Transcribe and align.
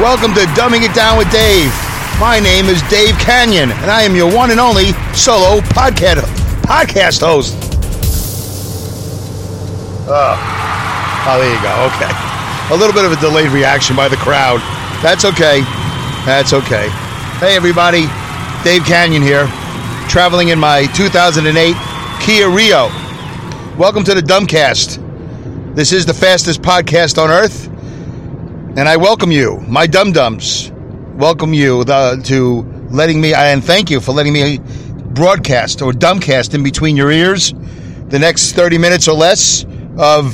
Welcome 0.00 0.32
to 0.34 0.40
Dumbing 0.56 0.88
It 0.88 0.94
Down 0.94 1.18
with 1.18 1.30
Dave. 1.30 1.70
My 2.18 2.40
name 2.42 2.64
is 2.64 2.80
Dave 2.88 3.14
Kanyan, 3.16 3.70
and 3.70 3.90
I 3.90 4.02
am 4.02 4.16
your 4.16 4.34
one 4.34 4.50
and 4.50 4.58
only 4.58 4.92
solo 5.12 5.60
podcast 5.60 6.22
podcast 6.62 7.20
host. 7.20 7.54
Oh, 10.08 10.34
oh 11.28 11.38
there 11.38 11.54
you 11.54 11.62
go. 11.62 11.90
Okay, 11.92 12.74
a 12.74 12.76
little 12.76 12.94
bit 12.94 13.04
of 13.04 13.12
a 13.12 13.20
delayed 13.20 13.52
reaction 13.52 13.94
by 13.94 14.08
the 14.08 14.16
crowd. 14.16 14.60
That's 15.02 15.26
okay. 15.26 15.60
That's 16.24 16.54
okay. 16.54 16.88
Hey, 17.38 17.54
everybody. 17.54 18.06
Dave 18.64 18.82
Kanyan 18.82 19.22
here, 19.22 19.46
traveling 20.08 20.48
in 20.48 20.58
my 20.58 20.86
2008 20.94 21.76
Kia 22.22 22.48
Rio. 22.48 22.88
Welcome 23.76 24.04
to 24.04 24.14
the 24.14 24.22
Dumbcast. 24.22 25.74
This 25.74 25.92
is 25.92 26.06
the 26.06 26.14
fastest 26.14 26.62
podcast 26.62 27.22
on 27.22 27.30
earth. 27.30 27.71
And 28.74 28.88
I 28.88 28.96
welcome 28.96 29.30
you, 29.30 29.58
my 29.68 29.86
dum 29.86 30.12
dums. 30.12 30.72
Welcome 31.16 31.52
you 31.52 31.84
the, 31.84 32.22
to 32.24 32.62
letting 32.88 33.20
me, 33.20 33.34
and 33.34 33.62
thank 33.62 33.90
you 33.90 34.00
for 34.00 34.12
letting 34.12 34.32
me 34.32 34.60
broadcast 35.12 35.82
or 35.82 35.92
dumbcast 35.92 36.54
in 36.54 36.62
between 36.62 36.96
your 36.96 37.10
ears 37.10 37.52
the 38.06 38.18
next 38.18 38.52
30 38.52 38.78
minutes 38.78 39.08
or 39.08 39.14
less 39.14 39.66
of 39.98 40.32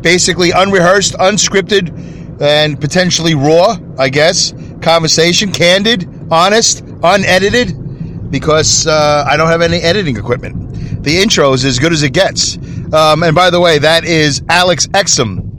basically 0.00 0.52
unrehearsed, 0.52 1.12
unscripted, 1.12 2.40
and 2.40 2.80
potentially 2.80 3.34
raw, 3.34 3.76
I 3.98 4.08
guess, 4.08 4.54
conversation, 4.80 5.52
candid, 5.52 6.08
honest, 6.30 6.82
unedited, 7.02 8.30
because 8.30 8.86
uh, 8.86 9.26
I 9.28 9.36
don't 9.36 9.48
have 9.48 9.60
any 9.60 9.76
editing 9.76 10.16
equipment. 10.16 11.04
The 11.04 11.20
intro 11.20 11.52
is 11.52 11.66
as 11.66 11.78
good 11.78 11.92
as 11.92 12.02
it 12.02 12.14
gets. 12.14 12.56
Um, 12.94 13.22
and 13.24 13.34
by 13.34 13.50
the 13.50 13.60
way, 13.60 13.78
that 13.78 14.04
is 14.04 14.42
Alex 14.48 14.86
Exum. 14.86 15.49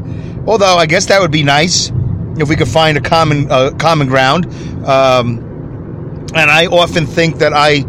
Although 0.47 0.77
I 0.77 0.87
guess 0.87 1.06
that 1.06 1.21
would 1.21 1.31
be 1.31 1.43
nice 1.43 1.91
if 2.39 2.49
we 2.49 2.56
could 2.56 2.69
find 2.69 2.97
a 2.97 3.01
common 3.01 3.51
uh, 3.51 3.71
common 3.78 4.06
ground. 4.09 4.47
Um, 4.87 5.47
and 6.34 6.50
I 6.50 6.67
often 6.67 7.06
think 7.06 7.39
that 7.39 7.53
I 7.53 7.84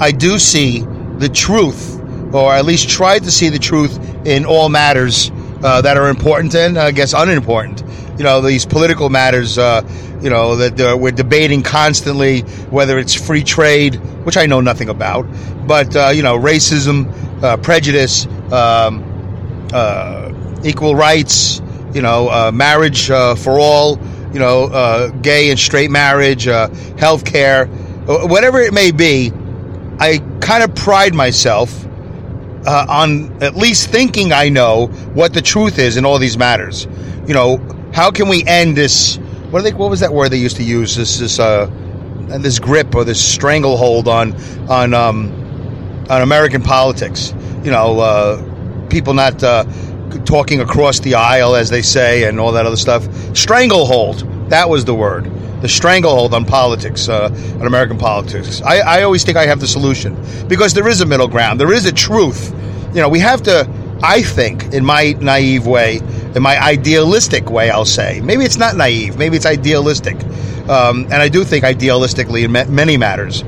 I 0.00 0.12
do 0.12 0.38
see 0.38 0.80
the 1.18 1.28
truth, 1.28 2.00
or 2.34 2.52
at 2.52 2.64
least 2.64 2.88
try 2.88 3.18
to 3.18 3.30
see 3.30 3.48
the 3.48 3.58
truth 3.58 3.98
in 4.26 4.44
all 4.44 4.68
matters 4.68 5.30
uh, 5.62 5.80
that 5.82 5.96
are 5.96 6.08
important 6.08 6.54
and 6.54 6.78
I 6.78 6.90
guess 6.92 7.12
unimportant 7.12 7.82
you 8.18 8.24
know 8.24 8.40
these 8.40 8.66
political 8.66 9.08
matters 9.08 9.58
uh, 9.58 9.82
you 10.22 10.30
know 10.30 10.56
that 10.56 10.80
uh, 10.80 10.96
we're 10.96 11.12
debating 11.12 11.62
constantly 11.62 12.40
whether 12.70 12.98
it's 12.98 13.14
free 13.14 13.42
trade 13.42 13.96
which 14.24 14.36
I 14.36 14.46
know 14.46 14.60
nothing 14.60 14.88
about 14.88 15.26
but 15.66 15.94
uh, 15.96 16.08
you 16.14 16.22
know 16.22 16.38
racism 16.38 17.12
uh, 17.42 17.56
prejudice 17.58 18.26
um, 18.52 19.02
uh, 19.72 20.32
equal 20.64 20.94
rights 20.94 21.60
you 21.92 22.02
know 22.02 22.28
uh, 22.28 22.50
marriage 22.52 23.06
for 23.06 23.58
all 23.58 23.98
you 24.32 24.38
know 24.38 25.10
gay 25.22 25.50
and 25.50 25.58
straight 25.58 25.90
marriage 25.90 26.44
health 26.44 27.24
care 27.24 27.66
whatever 28.06 28.60
it 28.60 28.72
may 28.72 28.90
be 28.90 29.32
I 29.98 30.18
kind 30.40 30.62
of 30.62 30.74
pride 30.74 31.14
myself 31.14 31.86
uh, 32.66 32.86
on 32.88 33.42
at 33.42 33.56
least 33.56 33.90
thinking 33.90 34.32
I 34.32 34.48
know 34.48 34.88
what 35.14 35.32
the 35.32 35.40
truth 35.40 35.78
is 35.78 35.96
in 35.96 36.04
all 36.04 36.18
these 36.18 36.36
matters. 36.36 36.86
You 37.26 37.34
know, 37.34 37.90
how 37.94 38.10
can 38.10 38.28
we 38.28 38.44
end 38.44 38.76
this? 38.76 39.16
What 39.50 39.62
they, 39.62 39.72
What 39.72 39.88
was 39.88 40.00
that 40.00 40.12
word 40.12 40.30
they 40.30 40.38
used 40.38 40.56
to 40.56 40.64
use? 40.64 40.96
This 40.96 41.18
this 41.18 41.38
uh, 41.38 41.66
this 42.40 42.58
grip 42.58 42.94
or 42.94 43.04
this 43.04 43.24
stranglehold 43.24 44.08
on 44.08 44.34
on 44.68 44.92
um, 44.92 45.45
on 46.08 46.22
American 46.22 46.62
politics. 46.62 47.34
You 47.62 47.70
know, 47.70 48.00
uh, 48.00 48.88
people 48.88 49.14
not 49.14 49.42
uh, 49.42 49.64
talking 50.24 50.60
across 50.60 51.00
the 51.00 51.14
aisle, 51.14 51.54
as 51.54 51.70
they 51.70 51.82
say, 51.82 52.24
and 52.24 52.38
all 52.38 52.52
that 52.52 52.66
other 52.66 52.76
stuff. 52.76 53.06
Stranglehold. 53.36 54.50
That 54.50 54.68
was 54.68 54.84
the 54.84 54.94
word. 54.94 55.30
The 55.62 55.68
stranglehold 55.68 56.34
on 56.34 56.44
politics, 56.44 57.08
uh, 57.08 57.30
on 57.58 57.66
American 57.66 57.98
politics. 57.98 58.62
I, 58.62 58.78
I 58.78 59.02
always 59.02 59.24
think 59.24 59.36
I 59.36 59.46
have 59.46 59.58
the 59.58 59.66
solution 59.66 60.16
because 60.48 60.74
there 60.74 60.86
is 60.86 61.00
a 61.00 61.06
middle 61.06 61.28
ground. 61.28 61.58
There 61.58 61.72
is 61.72 61.86
a 61.86 61.92
truth. 61.92 62.52
You 62.94 63.00
know, 63.00 63.08
we 63.08 63.20
have 63.20 63.42
to. 63.44 63.68
I 64.02 64.20
think, 64.20 64.74
in 64.74 64.84
my 64.84 65.12
naive 65.20 65.66
way, 65.66 66.00
in 66.34 66.42
my 66.42 66.62
idealistic 66.62 67.48
way, 67.48 67.70
I'll 67.70 67.86
say. 67.86 68.20
Maybe 68.20 68.44
it's 68.44 68.58
not 68.58 68.76
naive. 68.76 69.16
Maybe 69.16 69.38
it's 69.38 69.46
idealistic. 69.46 70.22
Um, 70.68 71.04
and 71.04 71.14
I 71.14 71.30
do 71.30 71.44
think 71.44 71.64
idealistically 71.64 72.44
in 72.44 72.74
many 72.74 72.98
matters 72.98 73.42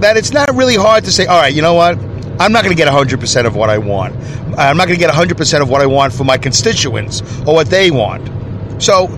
that 0.00 0.16
it's 0.16 0.32
not 0.32 0.54
really 0.54 0.76
hard 0.76 1.04
to 1.04 1.12
say, 1.12 1.26
all 1.26 1.40
right, 1.40 1.54
you 1.54 1.62
know 1.62 1.74
what? 1.74 1.98
I'm 2.40 2.52
not 2.52 2.62
going 2.64 2.74
to 2.74 2.80
get 2.80 2.92
100% 2.92 3.46
of 3.46 3.56
what 3.56 3.68
I 3.68 3.78
want. 3.78 4.14
I'm 4.56 4.76
not 4.76 4.86
going 4.86 4.98
to 4.98 5.04
get 5.04 5.12
100% 5.12 5.60
of 5.62 5.68
what 5.68 5.80
I 5.80 5.86
want 5.86 6.12
for 6.12 6.24
my 6.24 6.38
constituents 6.38 7.20
or 7.46 7.54
what 7.54 7.68
they 7.68 7.90
want. 7.90 8.82
So, 8.82 9.08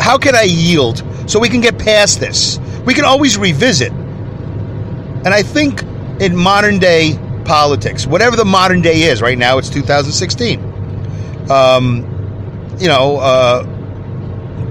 how 0.00 0.16
can 0.16 0.36
I 0.36 0.42
yield 0.42 1.02
so 1.26 1.40
we 1.40 1.48
can 1.48 1.60
get 1.60 1.78
past 1.78 2.20
this? 2.20 2.58
We 2.86 2.94
can 2.94 3.04
always 3.04 3.36
revisit. 3.36 3.92
And 3.92 5.28
I 5.28 5.42
think 5.42 5.82
in 6.20 6.36
modern 6.36 6.78
day 6.78 7.18
politics, 7.44 8.06
whatever 8.06 8.36
the 8.36 8.44
modern 8.44 8.80
day 8.80 9.02
is, 9.02 9.20
right 9.20 9.36
now 9.36 9.58
it's 9.58 9.68
2016. 9.70 11.50
Um, 11.50 12.04
you 12.78 12.86
know, 12.86 13.16
uh, 13.16 13.64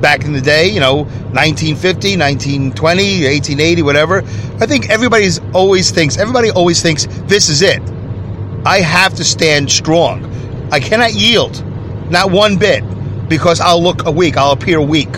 back 0.01 0.23
in 0.25 0.33
the 0.33 0.41
day, 0.41 0.69
you 0.69 0.79
know, 0.79 1.03
1950, 1.33 2.17
1920, 2.17 3.25
1880, 3.25 3.81
whatever. 3.81 4.17
I 4.59 4.65
think 4.65 4.89
everybody's 4.89 5.39
always 5.53 5.91
thinks, 5.91 6.17
everybody 6.17 6.51
always 6.51 6.81
thinks 6.81 7.07
this 7.25 7.49
is 7.49 7.61
it. 7.61 7.81
I 8.65 8.79
have 8.79 9.13
to 9.15 9.23
stand 9.23 9.71
strong. 9.71 10.25
I 10.71 10.79
cannot 10.79 11.13
yield, 11.13 11.63
not 12.11 12.31
one 12.31 12.57
bit, 12.57 12.83
because 13.29 13.59
I'll 13.59 13.81
look 13.81 14.05
weak, 14.05 14.37
I'll 14.37 14.51
appear 14.51 14.81
weak. 14.81 15.13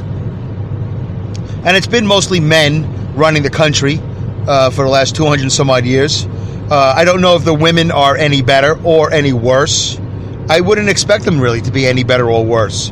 And 1.66 1.76
it's 1.76 1.88
been 1.88 2.06
mostly 2.06 2.40
men 2.40 3.16
running 3.16 3.44
the 3.44 3.50
country 3.50 4.00
uh, 4.48 4.70
for 4.70 4.86
the 4.86 4.90
last 4.90 5.16
200 5.16 5.52
some 5.52 5.70
odd 5.70 5.86
years. 5.86 6.26
Uh, 6.72 6.94
I 6.96 7.04
don't 7.04 7.22
know 7.22 7.36
if 7.36 7.44
the 7.44 7.54
women 7.54 7.92
are 7.92 8.16
any 8.16 8.42
better 8.42 8.80
or 8.84 9.12
any 9.12 9.34
worse. 9.34 10.00
I 10.50 10.62
wouldn't 10.62 10.90
expect 10.90 11.26
them 11.26 11.40
really 11.40 11.62
to 11.62 11.72
be 11.72 11.86
any 11.86 12.04
better 12.04 12.30
or 12.30 12.46
worse. 12.46 12.92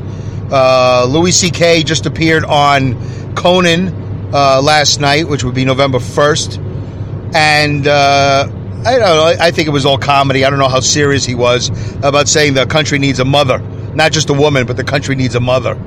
Uh, 0.52 1.06
Louis 1.10 1.32
C.K. 1.32 1.84
just 1.84 2.06
appeared 2.06 2.46
on 2.46 3.36
Conan 3.36 3.90
uh, 4.34 4.62
last 4.62 5.00
night, 5.00 5.28
which 5.28 5.44
would 5.44 5.56
be 5.56 5.66
November 5.66 6.00
1st. 6.00 7.34
And 7.36 7.88
uh, 7.88 8.48
I 8.86 8.92
don't 8.92 9.02
know, 9.02 9.36
I 9.40 9.52
think 9.52 9.68
it 9.68 9.72
was 9.72 9.86
all 9.86 9.98
comedy. 9.98 10.46
I 10.46 10.50
don't 10.50 10.60
know 10.60 10.70
how 10.70 10.80
serious 10.80 11.26
he 11.26 11.36
was 11.36 11.70
about 12.04 12.28
saying 12.28 12.54
the 12.54 12.66
country 12.66 13.00
needs 13.00 13.20
a 13.20 13.26
mother. 13.26 13.60
Not 13.94 14.12
just 14.12 14.30
a 14.30 14.34
woman, 14.34 14.66
but 14.66 14.78
the 14.78 14.84
country 14.84 15.16
needs 15.16 15.36
a 15.36 15.40
mother. 15.40 15.78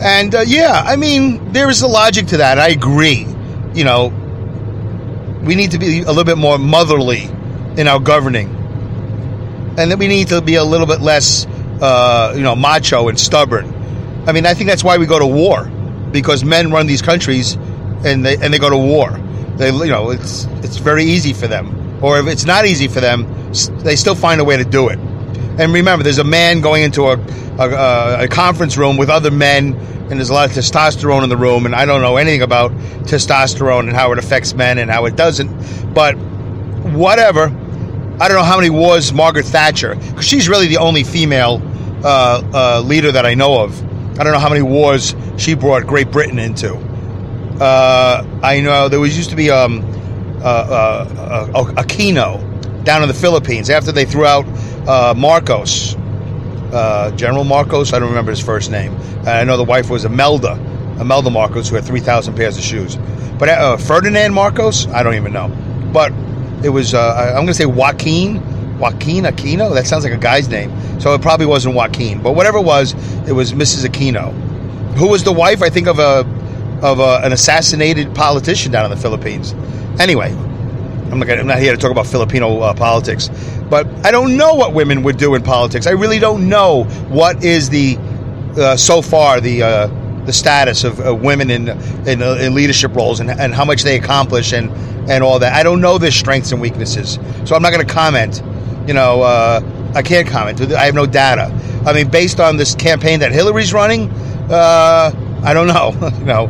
And 0.00 0.34
uh, 0.34 0.40
yeah, 0.40 0.82
I 0.84 0.96
mean, 0.96 1.52
there 1.52 1.70
is 1.70 1.82
a 1.82 1.86
logic 1.86 2.26
to 2.28 2.38
that. 2.38 2.58
I 2.58 2.68
agree. 2.68 3.26
You 3.74 3.84
know, 3.84 4.08
we 5.44 5.54
need 5.54 5.72
to 5.72 5.78
be 5.78 6.02
a 6.02 6.08
little 6.08 6.24
bit 6.24 6.38
more 6.38 6.58
motherly 6.58 7.24
in 7.76 7.88
our 7.88 8.00
governing, 8.00 8.48
and 9.78 9.90
then 9.90 9.98
we 9.98 10.08
need 10.08 10.28
to 10.28 10.42
be 10.42 10.56
a 10.56 10.64
little 10.64 10.86
bit 10.86 11.00
less, 11.00 11.46
uh, 11.80 12.34
you 12.36 12.42
know, 12.42 12.54
macho 12.54 13.08
and 13.08 13.18
stubborn. 13.18 13.71
I 14.26 14.32
mean, 14.32 14.46
I 14.46 14.54
think 14.54 14.68
that's 14.68 14.84
why 14.84 14.98
we 14.98 15.06
go 15.06 15.18
to 15.18 15.26
war 15.26 15.64
because 16.12 16.44
men 16.44 16.70
run 16.70 16.86
these 16.86 17.02
countries, 17.02 17.54
and 18.04 18.24
they 18.24 18.36
and 18.36 18.52
they 18.52 18.58
go 18.58 18.70
to 18.70 18.76
war. 18.76 19.10
They, 19.56 19.70
you 19.70 19.86
know, 19.86 20.10
it's 20.10 20.44
it's 20.62 20.76
very 20.76 21.04
easy 21.04 21.32
for 21.32 21.48
them, 21.48 22.02
or 22.02 22.18
if 22.18 22.26
it's 22.26 22.44
not 22.44 22.66
easy 22.66 22.88
for 22.88 23.00
them, 23.00 23.26
they 23.78 23.96
still 23.96 24.14
find 24.14 24.40
a 24.40 24.44
way 24.44 24.56
to 24.56 24.64
do 24.64 24.88
it. 24.88 24.98
And 25.58 25.72
remember, 25.72 26.02
there's 26.02 26.18
a 26.18 26.24
man 26.24 26.60
going 26.60 26.82
into 26.82 27.08
a, 27.08 27.18
a, 27.58 28.24
a 28.24 28.28
conference 28.28 28.76
room 28.76 28.96
with 28.96 29.10
other 29.10 29.30
men, 29.30 29.74
and 29.74 30.10
there's 30.10 30.30
a 30.30 30.34
lot 30.34 30.48
of 30.48 30.56
testosterone 30.56 31.22
in 31.24 31.28
the 31.28 31.36
room. 31.36 31.66
And 31.66 31.74
I 31.74 31.84
don't 31.84 32.00
know 32.00 32.16
anything 32.16 32.42
about 32.42 32.72
testosterone 33.02 33.80
and 33.80 33.92
how 33.92 34.12
it 34.12 34.18
affects 34.18 34.54
men 34.54 34.78
and 34.78 34.90
how 34.90 35.04
it 35.06 35.16
doesn't. 35.16 35.94
But 35.94 36.14
whatever. 36.14 37.50
I 38.20 38.28
don't 38.28 38.36
know 38.36 38.44
how 38.44 38.56
many 38.56 38.70
wars 38.70 39.12
Margaret 39.12 39.46
Thatcher, 39.46 39.96
because 39.96 40.24
she's 40.24 40.48
really 40.48 40.68
the 40.68 40.76
only 40.76 41.02
female 41.02 41.60
uh, 42.04 42.42
uh, 42.52 42.80
leader 42.80 43.10
that 43.10 43.26
I 43.26 43.34
know 43.34 43.62
of. 43.62 43.91
I 44.18 44.24
don't 44.24 44.32
know 44.32 44.38
how 44.38 44.50
many 44.50 44.62
wars 44.62 45.14
she 45.38 45.54
brought 45.54 45.86
Great 45.86 46.10
Britain 46.10 46.38
into. 46.38 46.74
Uh, 47.60 48.26
I 48.42 48.60
know 48.60 48.88
there 48.88 49.00
was 49.00 49.16
used 49.16 49.30
to 49.30 49.36
be 49.36 49.50
um, 49.50 49.80
uh, 50.42 51.06
uh, 51.54 51.64
Aquino 51.74 52.84
down 52.84 53.02
in 53.02 53.08
the 53.08 53.14
Philippines 53.14 53.70
after 53.70 53.92
they 53.92 54.04
threw 54.04 54.26
out 54.26 54.44
uh, 54.88 55.14
Marcos, 55.16 55.94
General 57.16 57.44
Marcos. 57.44 57.92
I 57.92 57.98
don't 58.00 58.08
remember 58.08 58.32
his 58.32 58.40
first 58.40 58.70
name. 58.70 58.96
I 59.24 59.44
know 59.44 59.56
the 59.56 59.64
wife 59.64 59.88
was 59.90 60.04
Imelda, 60.04 60.54
Imelda 61.00 61.30
Marcos, 61.30 61.68
who 61.68 61.76
had 61.76 61.84
three 61.84 62.00
thousand 62.00 62.34
pairs 62.34 62.58
of 62.58 62.64
shoes. 62.64 62.98
But 63.38 63.78
Ferdinand 63.78 64.34
Marcos, 64.34 64.86
I 64.88 65.02
don't 65.02 65.14
even 65.14 65.32
know. 65.32 65.48
But 65.92 66.12
it 66.64 66.70
was 66.70 66.94
I'm 66.94 67.34
going 67.34 67.46
to 67.46 67.54
say 67.54 67.66
Joaquin. 67.66 68.42
Joaquin 68.82 69.24
Aquino? 69.24 69.72
That 69.72 69.86
sounds 69.86 70.02
like 70.02 70.12
a 70.12 70.18
guy's 70.18 70.48
name. 70.48 71.00
So 71.00 71.14
it 71.14 71.22
probably 71.22 71.46
wasn't 71.46 71.76
Joaquin. 71.76 72.20
But 72.20 72.32
whatever 72.32 72.58
it 72.58 72.64
was, 72.64 72.94
it 73.28 73.32
was 73.32 73.52
Mrs. 73.52 73.86
Aquino, 73.86 74.32
who 74.96 75.08
was 75.08 75.22
the 75.22 75.32
wife, 75.32 75.62
I 75.62 75.70
think, 75.70 75.86
of 75.86 76.00
a 76.00 76.26
of 76.82 76.98
a, 76.98 77.20
an 77.24 77.32
assassinated 77.32 78.12
politician 78.12 78.72
down 78.72 78.84
in 78.84 78.90
the 78.90 79.00
Philippines. 79.00 79.52
Anyway, 80.00 80.32
I'm 80.32 81.20
not, 81.20 81.30
I'm 81.30 81.46
not 81.46 81.60
here 81.60 81.70
to 81.70 81.78
talk 81.78 81.92
about 81.92 82.08
Filipino 82.08 82.58
uh, 82.58 82.74
politics, 82.74 83.30
but 83.70 83.86
I 84.04 84.10
don't 84.10 84.36
know 84.36 84.54
what 84.54 84.74
women 84.74 85.04
would 85.04 85.16
do 85.16 85.36
in 85.36 85.44
politics. 85.44 85.86
I 85.86 85.90
really 85.92 86.18
don't 86.18 86.48
know 86.48 86.82
what 87.08 87.44
is 87.44 87.70
the 87.70 87.96
uh, 88.56 88.76
so 88.76 89.00
far 89.00 89.40
the 89.40 89.62
uh, 89.62 89.86
the 90.24 90.32
status 90.32 90.82
of 90.82 90.98
women 91.22 91.50
in 91.50 91.68
in, 92.08 92.20
uh, 92.20 92.34
in 92.40 92.54
leadership 92.54 92.96
roles 92.96 93.20
and, 93.20 93.30
and, 93.30 93.54
how 93.54 93.64
much 93.64 93.84
they 93.84 93.96
accomplish 93.96 94.52
and 94.52 94.72
and 95.08 95.22
all 95.22 95.38
that. 95.38 95.52
I 95.52 95.62
don't 95.62 95.80
know 95.80 95.98
their 95.98 96.10
strengths 96.10 96.50
and 96.50 96.60
weaknesses, 96.60 97.20
so 97.44 97.54
I'm 97.54 97.62
not 97.62 97.72
going 97.72 97.86
to 97.86 97.92
comment 97.92 98.42
you 98.86 98.94
know, 98.94 99.22
uh, 99.22 99.60
I 99.94 100.02
can't 100.02 100.28
comment. 100.28 100.60
I 100.72 100.86
have 100.86 100.94
no 100.94 101.06
data. 101.06 101.52
I 101.86 101.92
mean, 101.92 102.10
based 102.10 102.40
on 102.40 102.56
this 102.56 102.74
campaign 102.74 103.20
that 103.20 103.32
Hillary's 103.32 103.72
running, 103.72 104.10
uh, 104.50 105.10
I 105.44 105.54
don't 105.54 105.66
know. 105.66 105.92
you 106.18 106.24
know, 106.24 106.48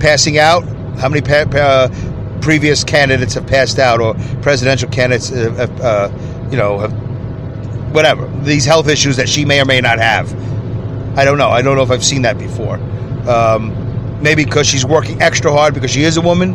passing 0.00 0.38
out. 0.38 0.64
How 0.98 1.08
many 1.08 1.22
pa- 1.22 1.48
uh, 1.56 2.40
previous 2.40 2.84
candidates 2.84 3.34
have 3.34 3.46
passed 3.46 3.78
out, 3.78 4.00
or 4.00 4.14
presidential 4.42 4.88
candidates, 4.88 5.28
have, 5.28 5.80
uh, 5.80 6.10
you 6.50 6.56
know, 6.56 6.78
have, 6.78 6.92
whatever 7.94 8.26
these 8.42 8.64
health 8.64 8.88
issues 8.88 9.16
that 9.16 9.28
she 9.28 9.44
may 9.44 9.60
or 9.60 9.64
may 9.64 9.80
not 9.80 9.98
have. 9.98 10.32
I 11.18 11.24
don't 11.24 11.38
know. 11.38 11.48
I 11.48 11.62
don't 11.62 11.76
know 11.76 11.82
if 11.82 11.90
I've 11.90 12.04
seen 12.04 12.22
that 12.22 12.38
before. 12.38 12.76
Um, 13.28 14.22
maybe 14.22 14.44
because 14.44 14.66
she's 14.66 14.84
working 14.84 15.20
extra 15.20 15.52
hard 15.52 15.74
because 15.74 15.90
she 15.90 16.02
is 16.02 16.16
a 16.16 16.20
woman 16.20 16.54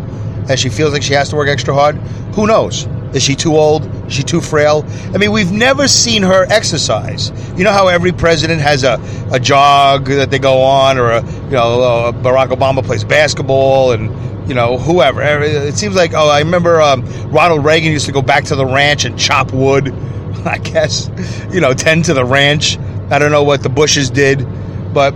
and 0.50 0.60
she 0.60 0.70
feels 0.70 0.94
like 0.94 1.04
she 1.04 1.14
has 1.14 1.30
to 1.30 1.36
work 1.36 1.48
extra 1.48 1.74
hard. 1.74 1.96
Who 2.36 2.48
knows? 2.48 2.88
Is 3.14 3.24
she 3.24 3.36
too 3.36 3.56
old? 3.56 3.86
Is 4.08 4.14
she 4.14 4.24
too 4.24 4.42
frail? 4.42 4.86
I 5.14 5.18
mean, 5.18 5.32
we've 5.32 5.52
never 5.52 5.88
seen 5.88 6.24
her 6.24 6.46
exercise. 6.50 7.32
You 7.58 7.64
know 7.64 7.72
how 7.72 7.88
every 7.88 8.12
president 8.12 8.62
has 8.62 8.84
a, 8.84 9.02
a 9.32 9.40
jog 9.40 10.06
that 10.06 10.30
they 10.30 10.40
go 10.40 10.62
on, 10.62 10.98
or 10.98 11.12
a, 11.12 11.22
you 11.24 11.52
know, 11.52 12.12
Barack 12.22 12.50
Obama 12.50 12.84
plays 12.84 13.04
basketball, 13.04 13.92
and 13.92 14.50
you 14.50 14.56
know, 14.56 14.78
whoever. 14.78 15.22
It 15.22 15.76
seems 15.78 15.96
like 15.96 16.14
oh, 16.14 16.30
I 16.30 16.40
remember 16.40 16.82
um, 16.82 17.06
Ronald 17.32 17.64
Reagan 17.66 17.92
used 17.92 18.06
to 18.08 18.12
go 18.12 18.22
back 18.22 18.46
to 18.46 18.56
the 18.56 18.66
ranch 18.66 19.06
and 19.06 19.18
chop 19.18 19.52
wood. 19.54 19.90
I 20.46 20.58
guess 20.58 21.10
you 21.52 21.62
know, 21.62 21.74
tend 21.74 22.06
to 22.06 22.14
the 22.14 22.26
ranch. 22.26 22.78
I 23.10 23.20
don't 23.20 23.32
know 23.32 23.44
what 23.44 23.64
the 23.64 23.70
Bushes 23.70 24.10
did, 24.10 24.46
but 24.94 25.14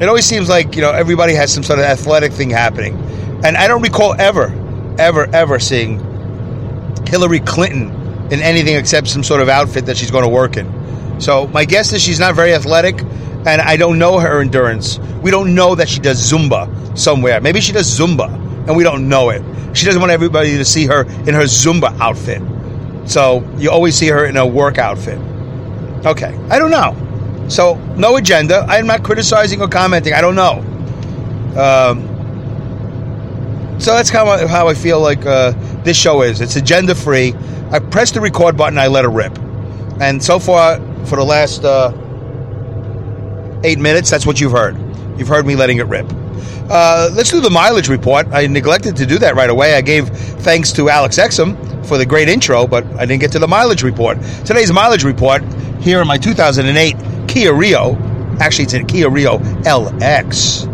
it 0.00 0.08
always 0.08 0.24
seems 0.24 0.48
like 0.48 0.76
you 0.76 0.82
know 0.82 0.92
everybody 0.92 1.34
has 1.34 1.52
some 1.52 1.64
sort 1.64 1.80
of 1.80 1.84
athletic 1.84 2.32
thing 2.32 2.50
happening, 2.50 2.94
and 3.44 3.56
I 3.56 3.66
don't 3.66 3.82
recall 3.82 4.14
ever, 4.18 4.52
ever, 4.98 5.26
ever 5.34 5.58
seeing 5.58 6.15
Hillary 7.06 7.40
Clinton 7.40 7.90
in 8.32 8.40
anything 8.40 8.76
except 8.76 9.08
some 9.08 9.22
sort 9.22 9.40
of 9.40 9.48
outfit 9.48 9.86
that 9.86 9.96
she's 9.96 10.10
going 10.10 10.24
to 10.24 10.30
work 10.30 10.56
in. 10.56 11.20
So 11.20 11.46
my 11.48 11.64
guess 11.64 11.92
is 11.92 12.02
she's 12.02 12.20
not 12.20 12.34
very 12.34 12.54
athletic, 12.54 13.00
and 13.00 13.60
I 13.60 13.76
don't 13.76 13.98
know 13.98 14.18
her 14.18 14.40
endurance. 14.40 14.98
We 15.22 15.30
don't 15.30 15.54
know 15.54 15.74
that 15.74 15.88
she 15.88 16.00
does 16.00 16.20
Zumba 16.20 16.98
somewhere. 16.98 17.40
Maybe 17.40 17.60
she 17.60 17.72
does 17.72 17.86
Zumba, 17.86 18.28
and 18.66 18.76
we 18.76 18.82
don't 18.82 19.08
know 19.08 19.30
it. 19.30 19.42
She 19.76 19.86
doesn't 19.86 20.00
want 20.00 20.12
everybody 20.12 20.56
to 20.56 20.64
see 20.64 20.86
her 20.86 21.02
in 21.02 21.34
her 21.34 21.44
Zumba 21.44 21.98
outfit. 22.00 22.42
So 23.08 23.48
you 23.56 23.70
always 23.70 23.94
see 23.94 24.08
her 24.08 24.26
in 24.26 24.36
a 24.36 24.46
work 24.46 24.78
outfit. 24.78 25.18
Okay, 26.04 26.36
I 26.50 26.58
don't 26.58 26.70
know. 26.70 26.94
So 27.48 27.76
no 27.96 28.16
agenda. 28.16 28.66
I'm 28.68 28.86
not 28.86 29.04
criticizing 29.04 29.60
or 29.60 29.68
commenting. 29.68 30.12
I 30.12 30.20
don't 30.20 30.34
know. 30.34 30.60
Um, 31.56 32.16
so 33.78 33.94
that's 33.94 34.10
kind 34.10 34.28
of 34.28 34.50
how 34.50 34.68
I 34.68 34.74
feel 34.74 35.00
like 35.00 35.24
uh, 35.24 35.52
this 35.86 35.96
show 35.96 36.20
is. 36.22 36.42
It's 36.42 36.56
agenda 36.56 36.94
free. 36.94 37.32
I 37.70 37.78
press 37.78 38.10
the 38.10 38.20
record 38.20 38.56
button, 38.56 38.76
I 38.76 38.88
let 38.88 39.06
it 39.06 39.08
rip. 39.08 39.38
And 40.00 40.22
so 40.22 40.38
far, 40.38 40.76
for 41.06 41.16
the 41.16 41.24
last 41.24 41.64
uh, 41.64 41.92
eight 43.64 43.78
minutes, 43.78 44.10
that's 44.10 44.26
what 44.26 44.40
you've 44.40 44.52
heard. 44.52 44.76
You've 45.18 45.28
heard 45.28 45.46
me 45.46 45.56
letting 45.56 45.78
it 45.78 45.86
rip. 45.86 46.06
Uh, 46.68 47.08
let's 47.14 47.30
do 47.30 47.40
the 47.40 47.48
mileage 47.48 47.88
report. 47.88 48.26
I 48.32 48.46
neglected 48.46 48.96
to 48.96 49.06
do 49.06 49.18
that 49.20 49.36
right 49.36 49.48
away. 49.48 49.74
I 49.74 49.80
gave 49.80 50.08
thanks 50.08 50.72
to 50.72 50.90
Alex 50.90 51.18
Exum 51.18 51.56
for 51.86 51.96
the 51.96 52.04
great 52.04 52.28
intro, 52.28 52.66
but 52.66 52.84
I 52.96 53.06
didn't 53.06 53.20
get 53.20 53.32
to 53.32 53.38
the 53.38 53.48
mileage 53.48 53.82
report. 53.82 54.18
Today's 54.44 54.72
mileage 54.72 55.04
report 55.04 55.42
here 55.80 56.02
in 56.02 56.08
my 56.08 56.18
2008 56.18 56.96
Kia 57.28 57.54
Rio. 57.54 57.94
Actually, 58.40 58.64
it's 58.64 58.74
a 58.74 58.82
Kia 58.82 59.08
Rio 59.08 59.38
LX. 59.38 60.66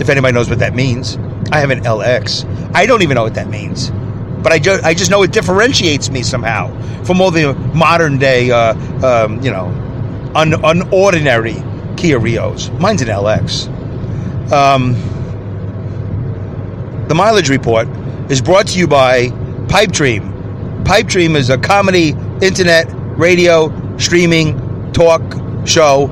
If 0.00 0.08
anybody 0.08 0.34
knows 0.34 0.48
what 0.48 0.58
that 0.60 0.74
means. 0.74 1.16
I 1.52 1.58
have 1.58 1.70
an 1.70 1.80
LX. 1.80 2.44
I 2.74 2.86
don't 2.86 3.02
even 3.02 3.16
know 3.16 3.24
what 3.24 3.34
that 3.34 3.48
means, 3.48 3.90
but 4.42 4.52
I 4.52 4.58
just 4.58 4.84
I 4.84 4.94
just 4.94 5.10
know 5.10 5.22
it 5.22 5.32
differentiates 5.32 6.10
me 6.10 6.22
somehow 6.22 6.68
from 7.04 7.20
all 7.20 7.30
the 7.30 7.54
modern 7.74 8.18
day, 8.18 8.50
uh, 8.50 8.74
um, 9.04 9.40
you 9.42 9.50
know, 9.50 9.66
un, 10.34 10.52
unordinary 10.52 11.56
Kia 11.96 12.18
Rios. 12.18 12.70
Mine's 12.78 13.02
an 13.02 13.08
LX. 13.08 13.68
Um, 14.52 14.94
the 17.08 17.14
mileage 17.14 17.48
report 17.48 17.88
is 18.30 18.40
brought 18.40 18.68
to 18.68 18.78
you 18.78 18.86
by 18.86 19.30
Pipe 19.68 19.92
Dream. 19.92 20.82
Pipe 20.84 21.06
Dream 21.06 21.36
is 21.36 21.50
a 21.50 21.58
comedy, 21.58 22.14
internet, 22.40 22.86
radio, 23.18 23.70
streaming, 23.98 24.92
talk 24.92 25.22
show 25.66 26.08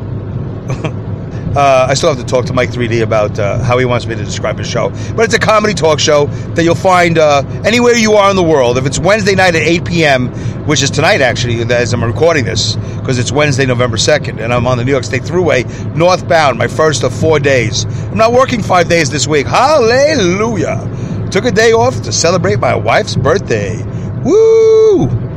Uh, 1.56 1.86
I 1.88 1.94
still 1.94 2.14
have 2.14 2.18
to 2.18 2.26
talk 2.26 2.46
to 2.46 2.52
Mike 2.52 2.70
3D 2.70 3.02
about 3.02 3.38
uh, 3.38 3.58
how 3.58 3.78
he 3.78 3.84
wants 3.84 4.06
me 4.06 4.14
to 4.14 4.24
describe 4.24 4.58
his 4.58 4.68
show. 4.68 4.90
But 5.14 5.24
it's 5.24 5.34
a 5.34 5.38
comedy 5.38 5.74
talk 5.74 5.98
show 5.98 6.26
that 6.54 6.64
you'll 6.64 6.74
find 6.74 7.18
uh, 7.18 7.42
anywhere 7.64 7.94
you 7.94 8.14
are 8.14 8.30
in 8.30 8.36
the 8.36 8.42
world. 8.42 8.78
If 8.78 8.86
it's 8.86 8.98
Wednesday 8.98 9.34
night 9.34 9.54
at 9.54 9.62
8 9.62 9.84
p.m., 9.84 10.28
which 10.66 10.82
is 10.82 10.90
tonight 10.90 11.20
actually, 11.20 11.60
as 11.72 11.92
I'm 11.94 12.04
recording 12.04 12.44
this, 12.44 12.76
because 12.76 13.18
it's 13.18 13.32
Wednesday, 13.32 13.64
November 13.64 13.96
2nd, 13.96 14.40
and 14.40 14.52
I'm 14.52 14.66
on 14.66 14.76
the 14.76 14.84
New 14.84 14.92
York 14.92 15.04
State 15.04 15.22
Thruway 15.22 15.64
northbound, 15.96 16.58
my 16.58 16.68
first 16.68 17.02
of 17.02 17.14
four 17.18 17.38
days. 17.40 17.84
I'm 17.84 18.18
not 18.18 18.32
working 18.32 18.62
five 18.62 18.88
days 18.88 19.10
this 19.10 19.26
week. 19.26 19.46
Hallelujah. 19.46 21.28
Took 21.30 21.46
a 21.46 21.50
day 21.50 21.72
off 21.72 22.02
to 22.02 22.12
celebrate 22.12 22.58
my 22.58 22.74
wife's 22.74 23.16
birthday. 23.16 23.82
Woo! 24.24 25.27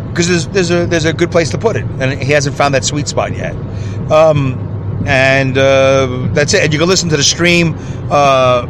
because 0.09 0.27
there's, 0.27 0.48
there's, 0.48 0.71
a, 0.71 0.86
there's 0.86 1.05
a 1.05 1.13
good 1.13 1.31
place 1.31 1.51
to 1.51 1.57
put 1.57 1.75
it. 1.75 1.86
And 2.00 2.21
he 2.21 2.31
hasn't 2.33 2.55
found 2.55 2.74
that 2.74 2.83
sweet 2.83 3.07
spot 3.07 3.36
yet. 3.36 3.55
Um, 4.12 5.05
and 5.05 5.57
uh, 5.57 6.27
that's 6.33 6.53
it. 6.53 6.63
And 6.63 6.74
you 6.74 6.79
can 6.79 6.89
listen 6.89 7.09
to 7.09 7.17
the 7.17 7.24
stream. 7.24 7.75
Uh, 8.09 8.67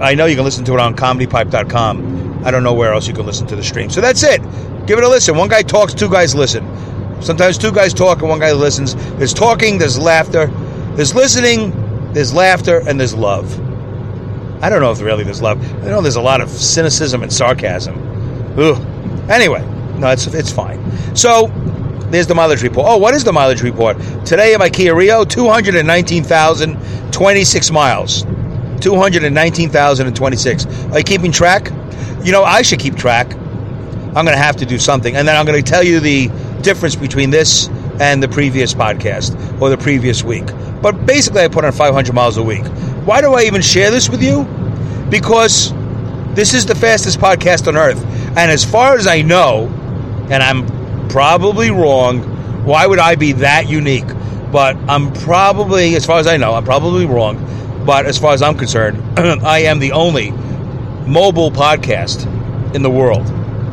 I 0.00 0.14
know 0.14 0.26
you 0.26 0.36
can 0.36 0.44
listen 0.44 0.64
to 0.66 0.74
it 0.74 0.80
on 0.80 0.94
comedypipe.com. 0.96 2.44
I 2.44 2.50
don't 2.50 2.62
know 2.62 2.72
where 2.72 2.94
else 2.94 3.06
you 3.06 3.14
can 3.14 3.26
listen 3.26 3.46
to 3.48 3.56
the 3.56 3.62
stream. 3.62 3.90
So 3.90 4.00
that's 4.00 4.22
it. 4.22 4.40
Give 4.86 4.98
it 4.98 5.04
a 5.04 5.08
listen. 5.08 5.36
One 5.36 5.48
guy 5.48 5.62
talks, 5.62 5.92
two 5.92 6.08
guys 6.08 6.34
listen. 6.34 6.64
Sometimes 7.22 7.58
two 7.58 7.70
guys 7.70 7.92
talk 7.92 8.20
and 8.20 8.30
one 8.30 8.38
guy 8.38 8.52
listens. 8.52 8.94
There's 9.16 9.34
talking, 9.34 9.76
there's 9.76 9.98
laughter, 9.98 10.46
there's 10.96 11.14
listening, 11.14 12.12
there's 12.14 12.32
laughter, 12.32 12.80
and 12.88 12.98
there's 12.98 13.14
love. 13.14 13.52
I 14.62 14.70
don't 14.70 14.80
know 14.80 14.90
if 14.90 15.00
really 15.00 15.24
there's 15.24 15.42
love. 15.42 15.62
I 15.82 15.88
know 15.88 16.00
there's 16.00 16.16
a 16.16 16.22
lot 16.22 16.40
of 16.40 16.48
cynicism 16.48 17.22
and 17.22 17.30
sarcasm. 17.32 17.94
Ugh. 18.58 19.30
Anyway, 19.30 19.62
no, 19.98 20.08
it's 20.08 20.26
it's 20.28 20.50
fine. 20.50 20.80
So 21.14 21.48
there's 22.10 22.26
the 22.26 22.34
mileage 22.34 22.62
report. 22.62 22.86
Oh, 22.88 22.96
what 22.98 23.14
is 23.14 23.22
the 23.24 23.32
mileage 23.32 23.62
report? 23.62 23.98
Today 24.24 24.54
in 24.54 24.58
my 24.58 24.70
Kia 24.70 24.94
Rio, 24.94 25.24
219,026 25.24 27.70
miles. 27.70 28.24
219,026. 28.80 30.66
Are 30.66 30.98
you 30.98 31.04
keeping 31.04 31.32
track? 31.32 31.70
You 32.22 32.32
know, 32.32 32.44
I 32.44 32.62
should 32.62 32.80
keep 32.80 32.96
track. 32.96 33.32
I'm 33.32 34.24
going 34.24 34.36
to 34.36 34.36
have 34.36 34.56
to 34.56 34.66
do 34.66 34.78
something. 34.78 35.14
And 35.16 35.26
then 35.28 35.36
I'm 35.36 35.46
going 35.46 35.62
to 35.62 35.70
tell 35.70 35.84
you 35.84 36.00
the 36.00 36.28
difference 36.62 36.96
between 36.96 37.30
this 37.30 37.68
and 38.00 38.22
the 38.22 38.28
previous 38.28 38.74
podcast 38.74 39.60
or 39.60 39.70
the 39.70 39.78
previous 39.78 40.24
week. 40.24 40.46
But 40.82 41.06
basically, 41.06 41.42
I 41.42 41.48
put 41.48 41.64
on 41.64 41.72
500 41.72 42.14
miles 42.14 42.36
a 42.36 42.42
week. 42.42 42.66
Why 43.04 43.20
do 43.20 43.34
I 43.34 43.42
even 43.42 43.62
share 43.62 43.90
this 43.90 44.08
with 44.08 44.22
you? 44.22 44.44
Because 45.10 45.72
this 46.34 46.54
is 46.54 46.66
the 46.66 46.74
fastest 46.74 47.18
podcast 47.18 47.68
on 47.68 47.76
earth. 47.76 48.02
And 48.36 48.50
as 48.50 48.64
far 48.64 48.94
as 48.96 49.06
I 49.06 49.22
know, 49.22 49.68
and 50.30 50.42
I'm 50.42 51.08
probably 51.08 51.70
wrong, 51.70 52.64
why 52.64 52.86
would 52.86 52.98
I 52.98 53.16
be 53.16 53.32
that 53.32 53.68
unique? 53.68 54.06
But 54.52 54.76
I'm 54.88 55.12
probably, 55.12 55.94
as 55.96 56.06
far 56.06 56.18
as 56.18 56.26
I 56.26 56.36
know, 56.36 56.54
I'm 56.54 56.64
probably 56.64 57.06
wrong. 57.06 57.36
But 57.90 58.06
as 58.06 58.18
far 58.18 58.34
as 58.34 58.40
I'm 58.40 58.56
concerned, 58.56 59.18
I 59.18 59.62
am 59.62 59.80
the 59.80 59.90
only 59.90 60.30
mobile 61.10 61.50
podcast 61.50 62.24
in 62.72 62.84
the 62.84 62.88
world. 62.88 63.26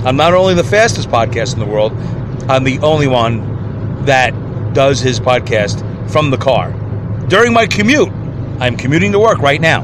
I'm 0.08 0.16
not 0.16 0.34
only 0.34 0.56
the 0.56 0.64
fastest 0.64 1.10
podcast 1.10 1.54
in 1.54 1.60
the 1.60 1.68
world, 1.68 1.92
I'm 2.50 2.64
the 2.64 2.80
only 2.80 3.06
one 3.06 4.06
that 4.06 4.32
does 4.74 5.00
his 5.02 5.20
podcast 5.20 6.10
from 6.10 6.32
the 6.32 6.38
car. 6.38 6.72
During 7.28 7.54
my 7.54 7.68
commute, 7.68 8.10
I'm 8.60 8.76
commuting 8.76 9.12
to 9.12 9.20
work 9.20 9.38
right 9.38 9.62
now. 9.62 9.84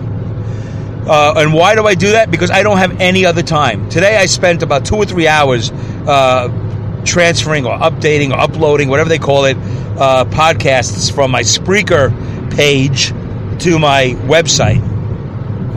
Uh, 1.06 1.36
and 1.38 1.54
why 1.54 1.76
do 1.76 1.86
I 1.86 1.94
do 1.94 2.14
that? 2.14 2.32
Because 2.32 2.50
I 2.50 2.64
don't 2.64 2.80
have 2.80 3.00
any 3.00 3.28
other 3.28 3.44
time. 3.44 3.88
Today 3.92 4.18
I 4.18 4.26
spent 4.26 4.64
about 4.64 4.84
two 4.84 4.96
or 4.96 5.06
three 5.06 5.28
hours 5.28 5.70
uh, 6.08 6.48
transferring 7.06 7.68
or 7.68 7.78
updating 7.78 8.32
or 8.32 8.40
uploading, 8.40 8.90
whatever 8.90 9.10
they 9.10 9.20
call 9.20 9.46
it, 9.46 9.58
uh, 9.58 10.26
podcasts 10.26 11.14
from 11.14 11.30
my 11.30 11.44
Spreaker 11.44 12.10
page 12.56 13.14
to 13.62 13.80
my 13.80 14.16
website. 14.26 14.82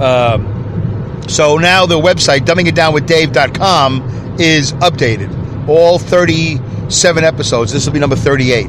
Um, 0.01 1.23
so 1.29 1.59
now 1.59 1.87
the 1.87 1.99
website, 1.99 2.41
dumbingitdownwithdave.com, 2.41 4.37
is 4.39 4.73
updated. 4.75 5.69
All 5.69 5.99
37 5.99 7.25
episodes. 7.25 7.73
This 7.73 7.87
will 7.87 7.93
be 7.93 7.99
number 7.99 8.17
38. 8.17 8.67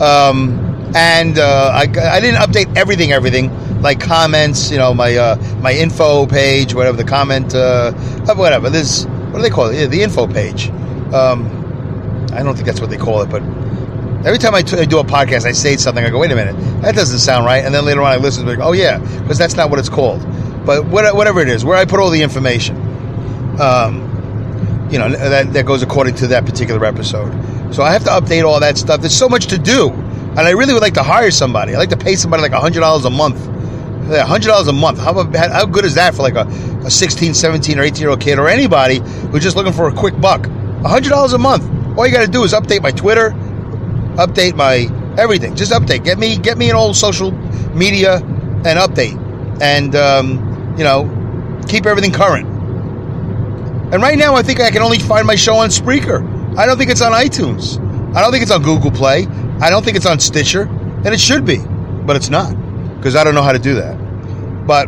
Um, 0.00 0.92
and 0.94 1.38
uh, 1.38 1.70
I, 1.74 1.82
I 1.82 2.20
didn't 2.20 2.40
update 2.40 2.76
everything, 2.76 3.12
everything 3.12 3.50
like 3.82 4.00
comments, 4.00 4.70
you 4.70 4.78
know, 4.78 4.94
my 4.94 5.16
uh, 5.16 5.36
my 5.60 5.72
info 5.72 6.26
page, 6.26 6.74
whatever 6.74 6.96
the 6.96 7.04
comment, 7.04 7.54
uh, 7.54 7.92
whatever. 8.34 8.70
This 8.70 9.04
what 9.04 9.36
do 9.36 9.42
they 9.42 9.50
call 9.50 9.66
it? 9.68 9.78
Yeah, 9.78 9.86
the 9.86 10.02
info 10.02 10.26
page. 10.26 10.70
Um, 11.12 11.46
I 12.32 12.42
don't 12.42 12.54
think 12.54 12.66
that's 12.66 12.80
what 12.80 12.90
they 12.90 12.96
call 12.96 13.22
it, 13.22 13.30
but 13.30 13.42
every 14.26 14.38
time 14.38 14.54
I, 14.54 14.62
t- 14.62 14.76
I 14.76 14.84
do 14.84 14.98
a 14.98 15.04
podcast, 15.04 15.46
I 15.46 15.52
say 15.52 15.76
something. 15.76 16.04
I 16.04 16.10
go, 16.10 16.18
wait 16.18 16.32
a 16.32 16.36
minute, 16.36 16.56
that 16.82 16.94
doesn't 16.94 17.20
sound 17.20 17.46
right. 17.46 17.64
And 17.64 17.74
then 17.74 17.84
later 17.84 18.02
on, 18.02 18.12
I 18.12 18.16
listen 18.16 18.44
to 18.44 18.52
it. 18.52 18.58
oh 18.60 18.72
yeah, 18.72 18.98
because 18.98 19.38
that's 19.38 19.56
not 19.56 19.70
what 19.70 19.78
it's 19.78 19.88
called. 19.88 20.20
But 20.66 20.86
whatever 20.86 21.40
it 21.40 21.48
is, 21.48 21.64
where 21.64 21.78
I 21.78 21.84
put 21.84 22.00
all 22.00 22.10
the 22.10 22.22
information, 22.22 22.76
um, 23.60 24.88
you 24.90 24.98
know, 24.98 25.08
that 25.08 25.52
that 25.52 25.64
goes 25.64 25.82
according 25.82 26.16
to 26.16 26.26
that 26.28 26.44
particular 26.44 26.84
episode. 26.84 27.32
So 27.72 27.82
I 27.82 27.92
have 27.92 28.04
to 28.04 28.10
update 28.10 28.44
all 28.44 28.60
that 28.60 28.76
stuff. 28.76 29.00
There's 29.00 29.16
so 29.16 29.28
much 29.28 29.46
to 29.46 29.58
do. 29.58 29.90
And 29.90 30.40
I 30.40 30.50
really 30.50 30.74
would 30.74 30.82
like 30.82 30.94
to 30.94 31.02
hire 31.02 31.30
somebody. 31.30 31.74
I 31.74 31.78
like 31.78 31.88
to 31.90 31.96
pay 31.96 32.14
somebody 32.14 32.42
like 32.42 32.52
$100 32.52 33.04
a 33.04 33.10
month. 33.10 33.38
$100 33.38 34.68
a 34.68 34.72
month. 34.72 34.98
How, 34.98 35.24
how 35.50 35.66
good 35.66 35.84
is 35.84 35.94
that 35.94 36.14
for 36.14 36.22
like 36.22 36.34
a, 36.34 36.46
a 36.84 36.90
16, 36.90 37.32
17, 37.32 37.78
or 37.78 37.82
18 37.82 38.00
year 38.00 38.10
old 38.10 38.20
kid 38.20 38.38
or 38.38 38.48
anybody 38.48 38.98
who's 39.30 39.42
just 39.42 39.56
looking 39.56 39.72
for 39.72 39.88
a 39.88 39.94
quick 39.94 40.20
buck? 40.20 40.42
$100 40.42 41.34
a 41.34 41.38
month. 41.38 41.98
All 41.98 42.06
you 42.06 42.12
got 42.12 42.24
to 42.24 42.30
do 42.30 42.44
is 42.44 42.52
update 42.52 42.82
my 42.82 42.90
Twitter, 42.92 43.30
update 44.16 44.54
my 44.54 44.88
everything. 45.18 45.54
Just 45.54 45.72
update. 45.72 46.04
Get 46.04 46.18
me 46.18 46.36
get 46.36 46.58
me 46.58 46.70
an 46.70 46.76
old 46.76 46.96
social 46.96 47.30
media 47.74 48.16
and 48.66 48.78
update. 48.78 49.22
And, 49.60 49.94
um, 49.94 50.74
you 50.76 50.84
know, 50.84 51.08
keep 51.68 51.86
everything 51.86 52.12
current. 52.12 52.46
And 53.92 54.02
right 54.02 54.18
now, 54.18 54.34
I 54.34 54.42
think 54.42 54.60
I 54.60 54.70
can 54.70 54.82
only 54.82 54.98
find 54.98 55.26
my 55.26 55.36
show 55.36 55.56
on 55.56 55.68
Spreaker. 55.68 56.58
I 56.58 56.66
don't 56.66 56.76
think 56.76 56.90
it's 56.90 57.00
on 57.00 57.12
iTunes. 57.12 57.78
I 58.14 58.20
don't 58.20 58.32
think 58.32 58.42
it's 58.42 58.50
on 58.50 58.62
Google 58.62 58.90
Play. 58.90 59.26
I 59.60 59.70
don't 59.70 59.84
think 59.84 59.96
it's 59.96 60.06
on 60.06 60.18
Stitcher, 60.18 60.62
and 60.62 61.08
it 61.08 61.20
should 61.20 61.44
be, 61.46 61.58
but 62.04 62.16
it's 62.16 62.28
not 62.28 62.50
because 62.96 63.14
I 63.14 63.24
don't 63.24 63.34
know 63.34 63.42
how 63.42 63.52
to 63.52 63.58
do 63.58 63.74
that. 63.74 64.66
But 64.66 64.86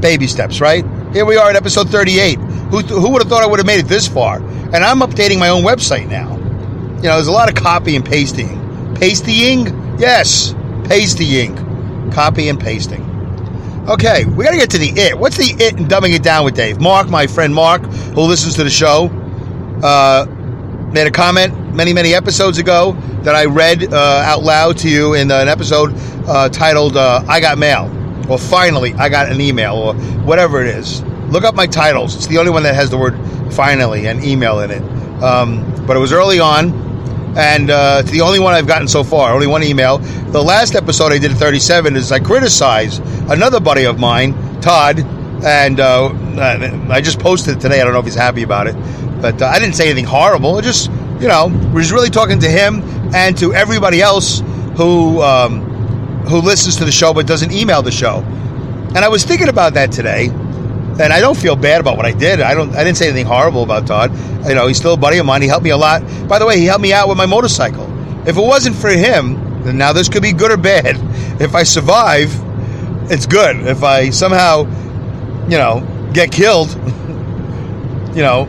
baby 0.00 0.26
steps, 0.26 0.60
right? 0.60 0.84
Here 1.12 1.26
we 1.26 1.36
are 1.36 1.50
at 1.50 1.56
episode 1.56 1.90
38. 1.90 2.38
Who, 2.38 2.80
who 2.80 3.10
would 3.10 3.22
have 3.22 3.28
thought 3.28 3.42
I 3.42 3.46
would 3.46 3.58
have 3.58 3.66
made 3.66 3.80
it 3.80 3.86
this 3.86 4.08
far? 4.08 4.36
And 4.36 4.76
I'm 4.76 5.00
updating 5.00 5.38
my 5.38 5.50
own 5.50 5.62
website 5.62 6.08
now. 6.08 6.41
You 7.02 7.08
know, 7.08 7.16
there's 7.16 7.26
a 7.26 7.32
lot 7.32 7.48
of 7.48 7.56
copy 7.56 7.96
and 7.96 8.04
pasting. 8.04 8.46
Pastying? 8.94 9.98
Yes, 9.98 10.52
pastying. 10.84 12.12
Copy 12.14 12.48
and 12.48 12.60
pasting. 12.60 13.02
Okay, 13.88 14.24
we 14.24 14.44
got 14.44 14.52
to 14.52 14.56
get 14.56 14.70
to 14.70 14.78
the 14.78 14.90
it. 14.90 15.18
What's 15.18 15.36
the 15.36 15.52
it 15.60 15.76
in 15.76 15.86
dumbing 15.86 16.14
it 16.14 16.22
down 16.22 16.44
with 16.44 16.54
Dave? 16.54 16.80
Mark, 16.80 17.10
my 17.10 17.26
friend 17.26 17.52
Mark, 17.52 17.82
who 17.82 18.20
listens 18.20 18.54
to 18.54 18.62
the 18.62 18.70
show, 18.70 19.06
uh, 19.82 20.26
made 20.92 21.08
a 21.08 21.10
comment 21.10 21.74
many, 21.74 21.92
many 21.92 22.14
episodes 22.14 22.58
ago 22.58 22.92
that 23.22 23.34
I 23.34 23.46
read 23.46 23.92
uh, 23.92 24.22
out 24.24 24.44
loud 24.44 24.78
to 24.78 24.88
you 24.88 25.14
in 25.14 25.28
an 25.32 25.48
episode 25.48 25.94
uh, 26.28 26.50
titled 26.50 26.96
uh, 26.96 27.24
I 27.26 27.40
Got 27.40 27.58
Mail, 27.58 27.90
or 28.30 28.38
Finally, 28.38 28.94
I 28.94 29.08
Got 29.08 29.32
an 29.32 29.40
Email, 29.40 29.74
or 29.74 29.94
whatever 30.22 30.62
it 30.62 30.68
is. 30.68 31.02
Look 31.32 31.42
up 31.42 31.56
my 31.56 31.66
titles. 31.66 32.14
It's 32.14 32.28
the 32.28 32.38
only 32.38 32.52
one 32.52 32.62
that 32.62 32.76
has 32.76 32.90
the 32.90 32.98
word 32.98 33.18
finally 33.52 34.06
and 34.06 34.22
email 34.24 34.60
in 34.60 34.70
it. 34.70 34.82
Um, 35.20 35.84
but 35.84 35.96
it 35.96 36.00
was 36.00 36.12
early 36.12 36.38
on, 36.38 36.91
and 37.36 37.70
uh, 37.70 37.98
it's 38.00 38.10
the 38.10 38.20
only 38.20 38.38
one 38.38 38.54
I've 38.54 38.66
gotten 38.66 38.88
so 38.88 39.02
far. 39.02 39.32
Only 39.32 39.46
one 39.46 39.62
email. 39.62 39.98
The 39.98 40.42
last 40.42 40.74
episode 40.74 41.12
I 41.12 41.18
did 41.18 41.30
at 41.32 41.38
37 41.38 41.96
is 41.96 42.12
I 42.12 42.18
criticized 42.20 43.02
another 43.30 43.60
buddy 43.60 43.84
of 43.84 43.98
mine, 43.98 44.60
Todd, 44.60 45.00
and 45.44 45.80
uh, 45.80 46.12
I 46.90 47.00
just 47.00 47.18
posted 47.18 47.56
it 47.56 47.60
today. 47.60 47.80
I 47.80 47.84
don't 47.84 47.92
know 47.92 48.00
if 48.00 48.04
he's 48.04 48.14
happy 48.14 48.42
about 48.42 48.66
it, 48.66 48.74
but 49.20 49.40
uh, 49.40 49.46
I 49.46 49.58
didn't 49.58 49.74
say 49.74 49.86
anything 49.86 50.04
horrible. 50.04 50.56
I 50.56 50.60
just, 50.60 50.90
you 51.20 51.28
know, 51.28 51.48
was 51.72 51.90
really 51.90 52.10
talking 52.10 52.38
to 52.40 52.48
him 52.48 52.82
and 53.14 53.36
to 53.38 53.54
everybody 53.54 54.00
else 54.00 54.40
who 54.76 55.20
um, 55.22 55.62
who 56.26 56.38
listens 56.40 56.76
to 56.76 56.84
the 56.84 56.92
show 56.92 57.12
but 57.12 57.26
doesn't 57.26 57.52
email 57.52 57.82
the 57.82 57.90
show. 57.90 58.18
And 58.94 58.98
I 58.98 59.08
was 59.08 59.24
thinking 59.24 59.48
about 59.48 59.74
that 59.74 59.90
today, 59.90 60.28
and 61.00 61.12
I 61.12 61.20
don't 61.20 61.36
feel 61.36 61.56
bad 61.56 61.80
about 61.80 61.96
what 61.96 62.06
I 62.06 62.12
did. 62.12 62.40
I 62.40 62.54
don't. 62.54 62.74
I 62.74 62.84
didn't 62.84 62.96
say 62.96 63.06
anything 63.08 63.26
horrible 63.26 63.62
about 63.62 63.86
Todd. 63.86 64.12
You 64.46 64.54
know, 64.54 64.66
he's 64.66 64.76
still 64.76 64.94
a 64.94 64.96
buddy 64.96 65.18
of 65.18 65.26
mine. 65.26 65.42
He 65.42 65.48
helped 65.48 65.64
me 65.64 65.70
a 65.70 65.76
lot. 65.76 66.02
By 66.28 66.38
the 66.38 66.46
way, 66.46 66.58
he 66.58 66.66
helped 66.66 66.82
me 66.82 66.92
out 66.92 67.08
with 67.08 67.16
my 67.18 67.26
motorcycle. 67.26 67.86
If 68.26 68.36
it 68.36 68.40
wasn't 68.40 68.76
for 68.76 68.90
him, 68.90 69.62
then 69.64 69.78
now 69.78 69.92
this 69.92 70.08
could 70.08 70.22
be 70.22 70.32
good 70.32 70.50
or 70.50 70.56
bad. 70.56 70.96
If 71.42 71.56
I 71.56 71.64
survive, 71.64 72.30
it's 73.10 73.26
good. 73.26 73.66
If 73.66 73.82
I 73.82 74.10
somehow, 74.10 74.64
you 75.48 75.58
know, 75.58 76.10
get 76.12 76.30
killed, 76.30 76.70
you 78.14 78.22
know, 78.22 78.46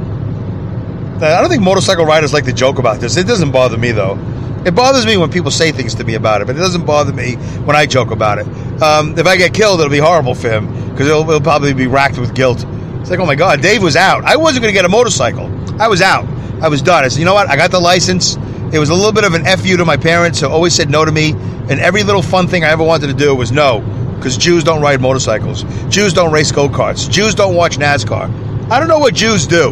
I 1.15 1.39
don't 1.39 1.49
think 1.49 1.63
motorcycle 1.63 2.05
riders 2.05 2.33
like 2.33 2.45
to 2.45 2.53
joke 2.53 2.77
about 2.77 2.99
this. 2.99 3.17
It 3.17 3.25
doesn't 3.25 3.51
bother 3.51 3.77
me 3.77 3.93
though. 3.93 4.19
It 4.65 4.75
bothers 4.75 5.05
me 5.05 5.17
when 5.17 5.31
people 5.31 5.49
say 5.49 5.71
things 5.71 5.95
to 5.95 6.03
me 6.03 6.15
about 6.15 6.41
it, 6.41 6.47
but 6.47 6.55
it 6.55 6.59
doesn't 6.59 6.85
bother 6.85 7.13
me 7.13 7.35
when 7.65 7.75
I 7.75 7.85
joke 7.85 8.11
about 8.11 8.37
it. 8.37 8.47
Um, 8.83 9.17
if 9.17 9.25
I 9.25 9.37
get 9.37 9.53
killed, 9.53 9.79
it'll 9.79 9.89
be 9.89 9.97
horrible 9.97 10.35
for 10.35 10.49
him 10.49 10.67
because 10.91 11.07
he'll, 11.07 11.23
he'll, 11.23 11.39
probably 11.39 11.73
be 11.73 11.87
racked 11.87 12.17
with 12.17 12.35
guilt. 12.35 12.65
It's 12.99 13.09
like, 13.09 13.19
oh 13.19 13.25
my 13.25 13.35
God, 13.35 13.61
Dave 13.61 13.81
was 13.81 13.95
out. 13.95 14.25
I 14.25 14.35
wasn't 14.35 14.61
going 14.61 14.73
to 14.73 14.77
get 14.77 14.83
a 14.83 14.89
motorcycle. 14.89 15.49
I 15.81 15.87
was 15.87 16.01
out. 16.01 16.27
I 16.61 16.67
was 16.67 16.81
done. 16.81 17.05
I 17.05 17.07
said, 17.07 17.19
you 17.19 17.25
know 17.25 17.33
what? 17.33 17.49
I 17.49 17.55
got 17.55 17.71
the 17.71 17.79
license. 17.79 18.35
It 18.73 18.79
was 18.79 18.89
a 18.89 18.93
little 18.93 19.13
bit 19.13 19.23
of 19.23 19.35
an 19.35 19.45
fu 19.57 19.77
to 19.77 19.85
my 19.85 19.95
parents, 19.95 20.41
who 20.41 20.47
always 20.47 20.75
said 20.75 20.89
no 20.89 21.05
to 21.05 21.11
me. 21.11 21.31
And 21.31 21.79
every 21.79 22.03
little 22.03 22.21
fun 22.21 22.47
thing 22.47 22.65
I 22.65 22.71
ever 22.71 22.83
wanted 22.83 23.07
to 23.07 23.13
do 23.13 23.33
was 23.33 23.53
no, 23.53 23.79
because 24.17 24.35
Jews 24.35 24.65
don't 24.65 24.81
ride 24.81 24.99
motorcycles. 24.99 25.63
Jews 25.87 26.11
don't 26.11 26.33
race 26.33 26.51
go 26.51 26.67
karts. 26.67 27.09
Jews 27.09 27.35
don't 27.35 27.55
watch 27.55 27.77
NASCAR. 27.77 28.69
I 28.69 28.79
don't 28.79 28.89
know 28.89 28.99
what 28.99 29.13
Jews 29.13 29.47
do. 29.47 29.71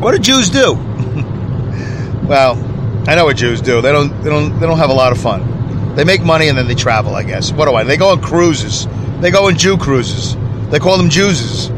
What 0.00 0.12
do 0.12 0.18
Jews 0.18 0.50
do? 0.50 0.74
well, 2.28 2.54
I 3.08 3.16
know 3.16 3.24
what 3.24 3.36
Jews 3.36 3.60
do. 3.60 3.80
They 3.80 3.90
don't. 3.90 4.10
They 4.22 4.30
don't. 4.30 4.60
They 4.60 4.66
don't 4.66 4.78
have 4.78 4.90
a 4.90 4.94
lot 4.94 5.10
of 5.10 5.18
fun. 5.18 5.55
They 5.96 6.04
make 6.04 6.22
money 6.22 6.48
and 6.48 6.56
then 6.56 6.68
they 6.68 6.74
travel. 6.74 7.14
I 7.16 7.24
guess. 7.24 7.50
What 7.52 7.66
do 7.66 7.74
I? 7.74 7.82
They 7.84 7.96
go 7.96 8.10
on 8.10 8.22
cruises. 8.22 8.86
They 9.20 9.30
go 9.30 9.48
on 9.48 9.56
Jew 9.56 9.76
cruises. 9.76 10.36
They 10.70 10.78
call 10.78 10.96
them 10.98 11.10
Jewses. 11.10 11.70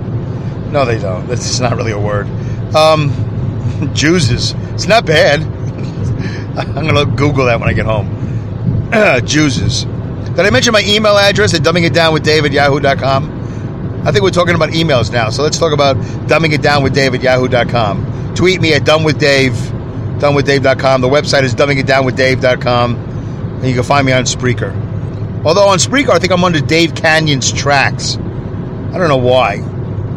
No, 0.72 0.84
they 0.84 0.98
don't. 0.98 1.26
That's 1.26 1.60
not 1.60 1.76
really 1.76 1.92
a 1.92 1.98
word. 1.98 2.26
Um, 2.75 3.90
Jewses. 3.94 4.52
It's 4.75 4.87
not 4.87 5.06
bad. 5.06 5.40
I'm 6.58 6.87
gonna 6.87 7.06
Google 7.06 7.46
that 7.46 7.60
when 7.60 7.68
I 7.68 7.72
get 7.72 7.87
home. 7.87 8.08
Jewses. 9.25 9.84
Did 9.84 10.46
I 10.46 10.50
mention 10.50 10.72
my 10.72 10.82
email 10.87 11.16
address 11.16 11.54
at 11.54 11.62
dumbingitdownwithdave 11.62 12.44
at 12.46 12.52
yahoo.com? 12.52 13.38
I 14.06 14.12
think 14.12 14.22
we're 14.22 14.30
talking 14.30 14.54
about 14.54 14.70
emails 14.70 15.12
now, 15.12 15.30
so 15.30 15.42
let's 15.42 15.58
talk 15.58 15.72
about 15.72 15.96
dumbing 15.96 16.52
it 16.52 16.62
dumbingitdownwithdave 16.62 17.14
at 17.16 17.22
yahoo.com. 17.22 18.34
Tweet 18.37 18.60
me 18.60 18.72
at 18.72 18.82
dumbwithdave, 18.82 19.50
dumbwithdave.com. 20.20 21.00
The 21.00 21.08
website 21.08 21.42
is 21.42 21.54
dumbingitdownwithdave.com, 21.54 23.08
and 23.59 23.67
you 23.67 23.75
can 23.75 23.83
find 23.83 24.07
me 24.07 24.12
on 24.12 24.25
Spreaker. 24.25 24.75
Although 25.45 25.69
on 25.69 25.79
Spreaker, 25.79 26.11
I 26.11 26.19
think 26.19 26.33
I'm 26.33 26.45
under 26.45 26.61
Dave 26.61 26.93
Kanyan's 26.93 27.53
tracks. 27.53 28.17
I 28.17 28.99
don't 28.99 29.09
know 29.09 29.17
why. 29.17 29.59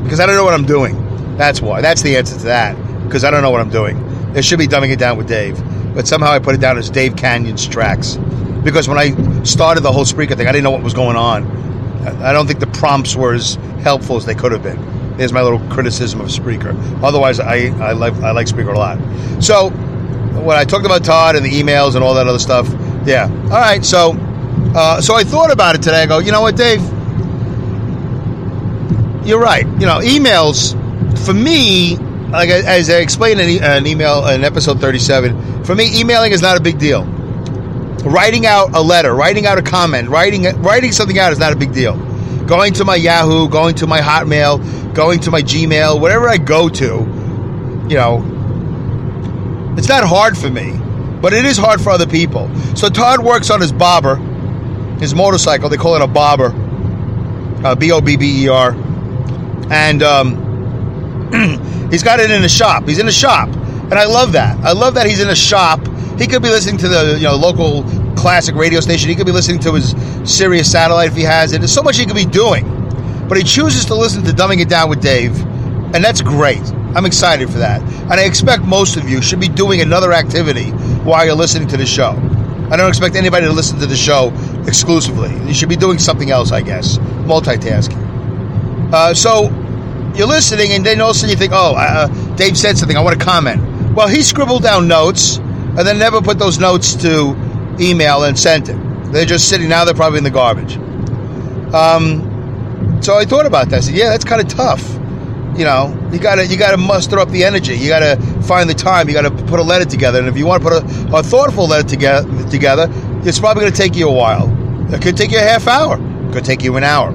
Because 0.03 0.19
I 0.19 0.25
don't 0.25 0.35
know 0.35 0.43
what 0.43 0.53
I'm 0.53 0.65
doing. 0.65 1.37
That's 1.37 1.61
why. 1.61 1.81
That's 1.81 2.01
the 2.01 2.17
answer 2.17 2.37
to 2.37 2.45
that. 2.45 2.75
Because 3.03 3.23
I 3.23 3.31
don't 3.31 3.41
know 3.41 3.51
what 3.51 3.61
I'm 3.61 3.69
doing. 3.69 3.97
It 4.35 4.43
should 4.43 4.59
be 4.59 4.67
dumbing 4.67 4.91
it 4.91 4.99
down 4.99 5.17
with 5.17 5.27
Dave. 5.27 5.61
But 5.93 6.07
somehow 6.07 6.31
I 6.31 6.39
put 6.39 6.55
it 6.55 6.61
down 6.61 6.77
as 6.77 6.89
Dave 6.89 7.13
Kanyan's 7.13 7.67
tracks. 7.67 8.17
Because 8.63 8.87
when 8.87 8.97
I 8.97 9.43
started 9.43 9.81
the 9.81 9.91
whole 9.91 10.05
Spreaker 10.05 10.37
thing, 10.37 10.47
I 10.47 10.51
didn't 10.51 10.63
know 10.63 10.71
what 10.71 10.83
was 10.83 10.93
going 10.93 11.17
on. 11.17 11.45
I 12.21 12.33
don't 12.33 12.47
think 12.47 12.59
the 12.59 12.67
prompts 12.67 13.15
were 13.15 13.33
as 13.33 13.55
helpful 13.83 14.17
as 14.17 14.25
they 14.25 14.35
could 14.35 14.51
have 14.51 14.63
been. 14.63 15.17
There's 15.17 15.33
my 15.33 15.41
little 15.41 15.59
criticism 15.69 16.21
of 16.21 16.27
Spreaker. 16.27 16.75
Otherwise, 17.03 17.39
I, 17.39 17.67
I, 17.79 17.91
like, 17.91 18.13
I 18.15 18.31
like 18.31 18.47
Spreaker 18.47 18.73
a 18.73 18.77
lot. 18.77 19.43
So, 19.43 19.69
when 20.41 20.57
I 20.57 20.63
talked 20.63 20.85
about 20.85 21.03
Todd 21.03 21.35
and 21.35 21.45
the 21.45 21.51
emails 21.51 21.95
and 21.95 22.03
all 22.03 22.15
that 22.15 22.27
other 22.27 22.39
stuff, 22.39 22.67
yeah. 23.05 23.29
All 23.45 23.49
right, 23.49 23.83
so 23.83 24.13
uh, 24.75 25.01
so 25.01 25.15
I 25.15 25.23
thought 25.23 25.51
about 25.51 25.75
it 25.75 25.81
today. 25.81 26.03
I 26.03 26.05
go, 26.05 26.19
you 26.19 26.31
know 26.31 26.41
what, 26.41 26.55
Dave? 26.55 26.81
You're 29.25 29.39
right. 29.39 29.65
You 29.65 29.85
know, 29.85 29.99
emails 29.99 30.75
for 31.25 31.33
me, 31.33 31.97
like 32.29 32.49
as 32.49 32.89
I 32.89 32.97
explained 32.97 33.39
in 33.39 33.63
an 33.63 33.85
email 33.85 34.27
in 34.27 34.43
episode 34.43 34.79
37, 34.79 35.63
for 35.63 35.75
me, 35.75 35.99
emailing 35.99 36.31
is 36.31 36.41
not 36.41 36.57
a 36.57 36.61
big 36.61 36.79
deal. 36.79 37.03
Writing 38.03 38.45
out 38.45 38.73
a 38.73 38.81
letter, 38.81 39.13
writing 39.13 39.45
out 39.45 39.59
a 39.59 39.61
comment, 39.61 40.09
writing 40.09 40.43
writing 40.61 40.91
something 40.91 41.19
out 41.19 41.31
is 41.31 41.39
not 41.39 41.53
a 41.53 41.55
big 41.55 41.71
deal. 41.73 41.95
Going 42.45 42.73
to 42.73 42.85
my 42.85 42.95
Yahoo, 42.95 43.47
going 43.47 43.75
to 43.75 43.87
my 43.87 43.99
Hotmail, 43.99 44.93
going 44.95 45.19
to 45.21 45.31
my 45.31 45.41
Gmail, 45.41 46.01
whatever 46.01 46.27
I 46.27 46.37
go 46.37 46.67
to, 46.67 46.85
you 47.87 47.95
know, 47.95 48.23
it's 49.77 49.87
not 49.87 50.03
hard 50.03 50.37
for 50.37 50.49
me, 50.49 50.71
but 51.21 51.33
it 51.33 51.45
is 51.45 51.57
hard 51.57 51.81
for 51.81 51.89
other 51.89 52.07
people. 52.07 52.53
So 52.75 52.89
Todd 52.89 53.23
works 53.23 53.49
on 53.49 53.61
his 53.61 53.71
bobber, 53.71 54.15
his 54.99 55.13
motorcycle. 55.15 55.69
They 55.69 55.77
call 55.77 55.95
it 55.95 56.01
a 56.01 56.07
bobber, 56.07 56.51
uh, 57.65 57.75
B 57.75 57.91
O 57.91 58.01
B 58.01 58.17
B 58.17 58.45
E 58.45 58.47
R 58.49 58.75
and 59.71 60.03
um, 60.03 61.31
he's 61.91 62.03
got 62.03 62.19
it 62.19 62.29
in 62.29 62.43
a 62.43 62.49
shop. 62.49 62.87
He's 62.87 62.99
in 62.99 63.07
a 63.07 63.11
shop, 63.11 63.47
and 63.49 63.93
I 63.93 64.05
love 64.05 64.33
that. 64.33 64.59
I 64.63 64.73
love 64.73 64.95
that 64.95 65.07
he's 65.07 65.21
in 65.21 65.29
a 65.29 65.35
shop. 65.35 65.79
He 66.19 66.27
could 66.27 66.41
be 66.43 66.49
listening 66.49 66.77
to 66.79 66.89
the 66.89 67.15
you 67.17 67.23
know 67.23 67.35
local 67.35 67.83
classic 68.15 68.55
radio 68.55 68.81
station. 68.81 69.09
He 69.09 69.15
could 69.15 69.25
be 69.25 69.31
listening 69.31 69.59
to 69.61 69.73
his 69.73 69.95
Sirius 70.25 70.69
satellite 70.69 71.09
if 71.09 71.15
he 71.15 71.23
has 71.23 71.53
it. 71.53 71.59
There's 71.59 71.73
so 71.73 71.81
much 71.81 71.97
he 71.97 72.05
could 72.05 72.15
be 72.15 72.25
doing, 72.25 72.65
but 73.27 73.37
he 73.37 73.43
chooses 73.43 73.85
to 73.85 73.95
listen 73.95 74.23
to 74.25 74.31
Dumbing 74.31 74.59
It 74.59 74.69
Down 74.69 74.89
with 74.89 75.01
Dave, 75.01 75.39
and 75.95 76.03
that's 76.03 76.21
great. 76.21 76.61
I'm 76.95 77.05
excited 77.05 77.49
for 77.49 77.59
that, 77.59 77.81
and 77.81 78.13
I 78.13 78.23
expect 78.23 78.63
most 78.63 78.97
of 78.97 79.07
you 79.09 79.21
should 79.21 79.39
be 79.39 79.47
doing 79.47 79.81
another 79.81 80.11
activity 80.13 80.71
while 81.03 81.25
you're 81.25 81.35
listening 81.35 81.67
to 81.69 81.77
the 81.77 81.85
show. 81.85 82.11
I 82.71 82.77
don't 82.77 82.89
expect 82.89 83.15
anybody 83.15 83.45
to 83.45 83.51
listen 83.51 83.79
to 83.79 83.85
the 83.85 83.95
show 83.95 84.33
exclusively. 84.67 85.33
You 85.47 85.53
should 85.53 85.69
be 85.69 85.75
doing 85.75 85.99
something 85.99 86.31
else, 86.31 86.51
I 86.51 86.61
guess, 86.61 86.97
multitasking. 87.27 88.91
Uh, 88.93 89.13
so 89.13 89.49
you're 90.15 90.27
listening, 90.27 90.71
and 90.71 90.85
then 90.85 91.01
all 91.01 91.11
of 91.11 91.15
a 91.15 91.19
sudden 91.19 91.31
you 91.31 91.37
think, 91.37 91.53
oh, 91.53 91.75
uh, 91.75 92.07
Dave 92.35 92.57
said 92.57 92.77
something. 92.77 92.97
I 92.97 93.01
want 93.01 93.19
to 93.19 93.25
comment. 93.25 93.95
Well, 93.95 94.07
he 94.07 94.21
scribbled 94.21 94.63
down 94.63 94.87
notes 94.87 95.37
and 95.37 95.79
then 95.79 95.97
never 95.97 96.21
put 96.21 96.39
those 96.39 96.59
notes 96.59 96.95
to 96.95 97.35
email 97.79 98.23
and 98.23 98.37
sent 98.37 98.69
it. 98.69 98.77
They're 99.11 99.25
just 99.25 99.49
sitting 99.49 99.67
now. 99.69 99.85
They're 99.85 99.93
probably 99.93 100.19
in 100.19 100.23
the 100.23 100.29
garbage. 100.29 100.77
Um, 101.73 102.99
so 103.01 103.17
I 103.17 103.25
thought 103.25 103.45
about 103.45 103.69
that. 103.69 103.77
I 103.77 103.79
said, 103.81 103.95
yeah, 103.95 104.09
that's 104.09 104.25
kind 104.25 104.41
of 104.41 104.47
tough. 104.47 104.81
You 105.57 105.65
know, 105.65 106.09
you 106.11 106.19
gotta 106.19 106.45
you 106.45 106.57
gotta 106.57 106.77
muster 106.77 107.19
up 107.19 107.29
the 107.29 107.43
energy. 107.43 107.75
You 107.75 107.89
gotta 107.89 108.15
find 108.43 108.69
the 108.69 108.73
time. 108.73 109.07
You 109.09 109.13
gotta 109.13 109.31
put 109.31 109.59
a 109.59 109.63
letter 109.63 109.85
together. 109.85 110.19
And 110.19 110.27
if 110.27 110.37
you 110.37 110.45
want 110.45 110.63
to 110.63 110.69
put 110.69 110.83
a, 110.83 111.17
a 111.17 111.23
thoughtful 111.23 111.67
letter 111.67 111.87
together, 111.87 112.49
together, 112.49 112.87
it's 113.23 113.39
probably 113.39 113.65
to 113.65 113.71
take 113.71 113.95
you 113.95 114.07
a 114.07 114.13
while. 114.13 114.49
It 114.93 115.01
could 115.01 115.17
take 115.17 115.31
you 115.31 115.37
a 115.37 115.41
half 115.41 115.67
hour. 115.67 115.97
Could 116.31 116.45
take 116.45 116.63
you 116.63 116.75
an 116.77 116.83
hour. 116.83 117.13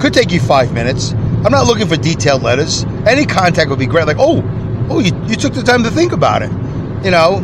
Could 0.00 0.12
take 0.12 0.32
you 0.32 0.40
five 0.40 0.72
minutes. 0.72 1.12
I'm 1.12 1.52
not 1.52 1.66
looking 1.66 1.86
for 1.86 1.96
detailed 1.96 2.42
letters. 2.42 2.84
Any 3.06 3.24
contact 3.24 3.70
would 3.70 3.78
be 3.78 3.86
great. 3.86 4.06
Like, 4.06 4.16
oh, 4.18 4.42
oh, 4.90 4.98
you, 4.98 5.12
you 5.26 5.36
took 5.36 5.54
the 5.54 5.62
time 5.62 5.84
to 5.84 5.90
think 5.90 6.12
about 6.12 6.42
it. 6.42 6.50
You 7.04 7.12
know, 7.12 7.42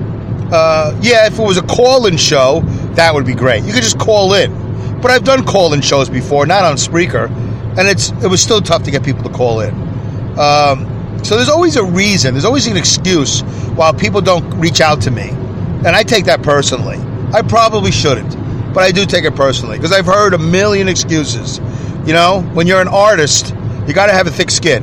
uh, 0.53 0.99
yeah, 1.01 1.27
if 1.27 1.39
it 1.39 1.43
was 1.43 1.57
a 1.57 1.63
call-in 1.63 2.17
show, 2.17 2.61
that 2.95 3.15
would 3.15 3.25
be 3.25 3.35
great. 3.35 3.65
You 3.65 3.73
could 3.73 3.83
just 3.83 3.99
call 3.99 4.35
in. 4.35 5.01
But 5.01 5.13
I've 5.13 5.25
done 5.25 5.45
call-in 5.45 5.81
shows 5.81 6.11
before, 6.11 6.47
not 6.47 6.65
on 6.65 6.77
Spreaker, 6.77 7.31
and 7.79 7.89
it's 7.89 8.11
it 8.23 8.29
was 8.29 8.43
still 8.43 8.61
tough 8.61 8.83
to 8.85 8.91
get 8.91 9.03
people 9.05 9.23
to 9.23 9.31
call 9.31 9.61
in. 9.61 9.92
Um, 10.39 11.21
so 11.25 11.37
there's 11.37 11.49
always 11.49 11.77
a 11.77 11.85
reason. 11.85 12.35
There's 12.35 12.45
always 12.45 12.67
an 12.67 12.77
excuse 12.77 13.43
why 13.75 13.93
people 13.93 14.21
don't 14.21 14.49
reach 14.59 14.81
out 14.81 15.03
to 15.03 15.11
me, 15.11 15.29
and 15.31 15.89
I 15.89 16.03
take 16.03 16.25
that 16.27 16.43
personally. 16.43 16.99
I 17.33 17.43
probably 17.43 17.91
shouldn't, 17.91 18.37
but 18.75 18.83
I 18.83 18.91
do 18.91 19.07
take 19.07 19.25
it 19.25 19.35
personally 19.35 19.79
because 19.79 19.93
I've 19.93 20.07
heard 20.07 20.35
a 20.35 20.39
million 20.39 20.89
excuses. 20.89 21.59
You 22.07 22.13
know, 22.13 22.43
when 22.53 22.67
you're 22.67 22.81
an 22.81 22.89
artist, 22.89 23.55
you 23.87 23.95
got 23.95 24.07
to 24.07 24.13
have 24.13 24.27
a 24.27 24.31
thick 24.31 24.51
skin. 24.51 24.83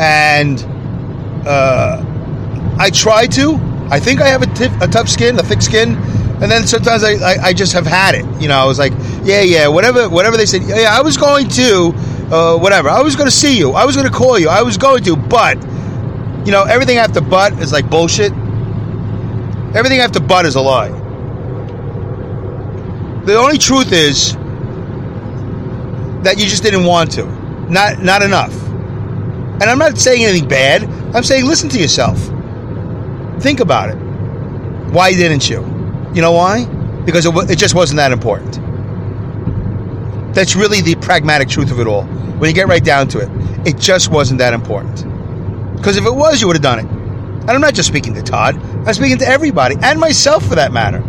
And 0.00 0.62
uh, 1.46 2.04
I 2.78 2.90
try 2.90 3.26
to. 3.26 3.58
I 3.90 3.98
think 3.98 4.20
I 4.20 4.28
have 4.28 4.42
a, 4.42 4.46
t- 4.46 4.68
a 4.80 4.86
tough 4.86 5.08
skin, 5.08 5.38
a 5.38 5.42
thick 5.42 5.62
skin. 5.62 5.96
And 6.40 6.50
then 6.50 6.66
sometimes 6.66 7.02
I, 7.02 7.14
I, 7.14 7.36
I, 7.46 7.52
just 7.52 7.72
have 7.72 7.86
had 7.86 8.14
it. 8.14 8.24
You 8.40 8.48
know, 8.48 8.58
I 8.58 8.64
was 8.64 8.78
like, 8.78 8.92
yeah, 9.24 9.40
yeah, 9.40 9.66
whatever, 9.66 10.08
whatever 10.08 10.36
they 10.36 10.46
said. 10.46 10.62
Yeah, 10.62 10.96
I 10.96 11.02
was 11.02 11.16
going 11.16 11.48
to, 11.48 11.92
uh, 12.30 12.58
whatever. 12.58 12.88
I 12.88 13.02
was 13.02 13.16
going 13.16 13.28
to 13.28 13.34
see 13.34 13.58
you. 13.58 13.72
I 13.72 13.84
was 13.84 13.96
going 13.96 14.08
to 14.08 14.12
call 14.12 14.38
you. 14.38 14.48
I 14.48 14.62
was 14.62 14.76
going 14.76 15.04
to, 15.04 15.16
but, 15.16 15.56
you 16.44 16.52
know, 16.52 16.64
everything 16.64 16.98
after 16.98 17.20
but 17.20 17.52
is 17.54 17.72
like 17.72 17.88
bullshit. 17.88 18.32
Everything 19.74 20.00
after 20.00 20.20
but 20.20 20.46
is 20.46 20.54
a 20.54 20.60
lie. 20.60 20.90
The 23.24 23.36
only 23.36 23.58
truth 23.58 23.92
is 23.92 24.34
that 26.22 26.36
you 26.38 26.46
just 26.46 26.62
didn't 26.62 26.84
want 26.84 27.12
to. 27.12 27.26
Not 27.70 27.98
not 27.98 28.22
enough. 28.22 28.54
And 29.60 29.64
I'm 29.64 29.78
not 29.78 29.98
saying 29.98 30.24
anything 30.24 30.48
bad. 30.48 30.84
I'm 31.14 31.22
saying 31.22 31.44
listen 31.44 31.68
to 31.70 31.78
yourself. 31.78 32.18
Think 33.40 33.60
about 33.60 33.90
it. 33.90 33.96
Why 34.92 35.12
didn't 35.12 35.50
you? 35.50 35.60
You 36.14 36.22
know 36.22 36.32
why? 36.32 36.64
Because 37.04 37.26
it, 37.26 37.50
it 37.50 37.56
just 37.56 37.74
wasn't 37.74 37.98
that 37.98 38.12
important. 38.12 38.58
That's 40.38 40.54
really 40.54 40.82
the 40.82 40.94
pragmatic 40.94 41.48
truth 41.48 41.72
of 41.72 41.80
it 41.80 41.88
all. 41.88 42.04
When 42.04 42.48
you 42.48 42.54
get 42.54 42.68
right 42.68 42.84
down 42.84 43.08
to 43.08 43.18
it, 43.18 43.28
it 43.66 43.76
just 43.76 44.08
wasn't 44.08 44.38
that 44.38 44.54
important. 44.54 45.04
Because 45.76 45.96
if 45.96 46.06
it 46.06 46.14
was, 46.14 46.40
you 46.40 46.46
would 46.46 46.54
have 46.54 46.62
done 46.62 46.78
it. 46.78 46.84
And 46.84 47.50
I'm 47.50 47.60
not 47.60 47.74
just 47.74 47.88
speaking 47.88 48.14
to 48.14 48.22
Todd. 48.22 48.54
I'm 48.86 48.94
speaking 48.94 49.18
to 49.18 49.26
everybody 49.26 49.74
and 49.82 49.98
myself 49.98 50.46
for 50.46 50.54
that 50.54 50.70
matter. 50.70 51.00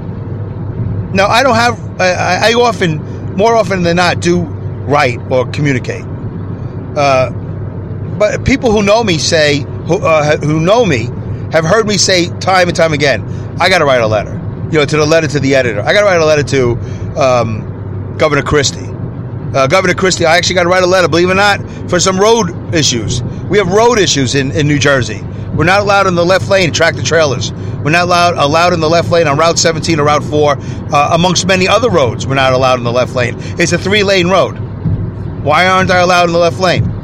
Now, 1.13 1.27
I 1.27 1.43
don't 1.43 1.53
have. 1.53 2.01
I, 2.01 2.49
I 2.49 2.53
often, 2.53 3.35
more 3.35 3.55
often 3.55 3.83
than 3.83 3.97
not, 3.97 4.19
do 4.19 4.41
write 4.41 5.19
or 5.29 5.45
communicate. 5.51 6.05
Uh, 6.97 7.29
but 8.17 8.43
people 8.45 8.71
who 8.71 8.81
know 8.81 9.03
me 9.03 9.19
say, 9.19 9.59
who, 9.59 10.03
uh, 10.03 10.37
who 10.37 10.59
know 10.59 10.83
me, 10.83 11.03
have 11.51 11.65
heard 11.65 11.85
me 11.85 11.99
say 11.99 12.29
time 12.39 12.67
and 12.67 12.75
time 12.75 12.93
again, 12.93 13.21
I 13.61 13.69
got 13.69 13.77
to 13.77 13.85
write 13.85 14.01
a 14.01 14.07
letter. 14.07 14.33
You 14.71 14.79
know, 14.79 14.85
to 14.85 14.97
the 14.97 15.05
letter 15.05 15.27
to 15.27 15.39
the 15.39 15.53
editor. 15.53 15.81
I 15.81 15.93
got 15.93 15.99
to 15.99 16.07
write 16.07 16.19
a 16.19 16.25
letter 16.25 16.41
to 16.41 16.71
um, 17.21 18.15
Governor 18.17 18.41
Christie. 18.41 18.89
Uh, 19.53 19.67
Governor 19.67 19.95
Christie, 19.95 20.25
I 20.25 20.37
actually 20.37 20.55
got 20.55 20.63
to 20.63 20.69
write 20.69 20.83
a 20.83 20.87
letter, 20.87 21.07
believe 21.07 21.29
it 21.29 21.31
or 21.31 21.35
not, 21.35 21.59
for 21.89 21.99
some 21.99 22.19
road 22.19 22.73
issues. 22.73 23.23
We 23.49 23.57
have 23.57 23.67
road 23.71 23.97
issues 23.97 24.35
in, 24.35 24.51
in 24.51 24.67
New 24.67 24.77
Jersey. 24.77 25.21
We're 25.55 25.65
not 25.65 25.81
allowed 25.81 26.07
in 26.07 26.15
the 26.15 26.25
left 26.25 26.49
lane 26.49 26.71
tractor 26.71 27.01
trailers. 27.01 27.51
We're 27.51 27.91
not 27.91 28.03
allowed 28.03 28.37
allowed 28.37 28.73
in 28.73 28.79
the 28.79 28.89
left 28.89 29.09
lane 29.09 29.27
on 29.27 29.37
Route 29.37 29.57
17 29.57 29.99
or 29.99 30.05
Route 30.05 30.23
4, 30.23 30.57
uh, 30.57 31.09
amongst 31.13 31.47
many 31.47 31.67
other 31.67 31.89
roads. 31.89 32.27
We're 32.27 32.35
not 32.35 32.53
allowed 32.53 32.77
in 32.77 32.83
the 32.83 32.91
left 32.91 33.15
lane. 33.15 33.35
It's 33.57 33.71
a 33.71 33.77
three 33.77 34.03
lane 34.03 34.27
road. 34.27 34.53
Why 35.43 35.67
aren't 35.67 35.89
I 35.89 35.99
allowed 35.99 36.25
in 36.25 36.33
the 36.33 36.39
left 36.39 36.59
lane? 36.59 36.98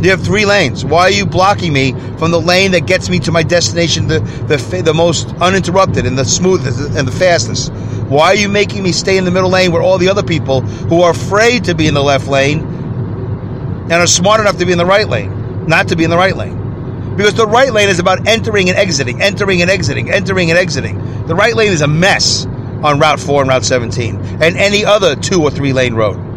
You 0.00 0.10
have 0.10 0.22
three 0.22 0.46
lanes. 0.46 0.84
Why 0.84 1.02
are 1.02 1.10
you 1.10 1.26
blocking 1.26 1.72
me 1.72 1.92
from 2.18 2.30
the 2.30 2.40
lane 2.40 2.70
that 2.70 2.86
gets 2.86 3.08
me 3.08 3.18
to 3.20 3.32
my 3.32 3.42
destination 3.42 4.06
the, 4.06 4.20
the, 4.20 4.82
the 4.82 4.94
most 4.94 5.34
uninterrupted 5.40 6.06
and 6.06 6.16
the 6.16 6.24
smoothest 6.24 6.96
and 6.96 7.06
the 7.06 7.12
fastest? 7.12 7.72
Why 8.08 8.28
are 8.28 8.36
you 8.36 8.48
making 8.48 8.84
me 8.84 8.92
stay 8.92 9.18
in 9.18 9.24
the 9.24 9.32
middle 9.32 9.50
lane 9.50 9.72
where 9.72 9.82
all 9.82 9.98
the 9.98 10.08
other 10.08 10.22
people 10.22 10.60
who 10.60 11.02
are 11.02 11.10
afraid 11.10 11.64
to 11.64 11.74
be 11.74 11.88
in 11.88 11.94
the 11.94 12.02
left 12.02 12.28
lane 12.28 12.60
and 12.60 13.92
are 13.92 14.06
smart 14.06 14.40
enough 14.40 14.58
to 14.58 14.66
be 14.66 14.70
in 14.70 14.78
the 14.78 14.86
right 14.86 15.08
lane, 15.08 15.66
not 15.66 15.88
to 15.88 15.96
be 15.96 16.04
in 16.04 16.10
the 16.10 16.16
right 16.16 16.36
lane? 16.36 17.16
Because 17.16 17.34
the 17.34 17.46
right 17.46 17.72
lane 17.72 17.88
is 17.88 17.98
about 17.98 18.28
entering 18.28 18.68
and 18.68 18.78
exiting, 18.78 19.20
entering 19.20 19.62
and 19.62 19.70
exiting, 19.70 20.12
entering 20.12 20.50
and 20.50 20.58
exiting. 20.58 21.26
The 21.26 21.34
right 21.34 21.56
lane 21.56 21.72
is 21.72 21.82
a 21.82 21.88
mess 21.88 22.46
on 22.84 23.00
Route 23.00 23.18
4 23.18 23.42
and 23.42 23.48
Route 23.48 23.64
17 23.64 24.14
and 24.40 24.56
any 24.56 24.84
other 24.84 25.16
two 25.16 25.42
or 25.42 25.50
three 25.50 25.72
lane 25.72 25.94
road. 25.94 26.27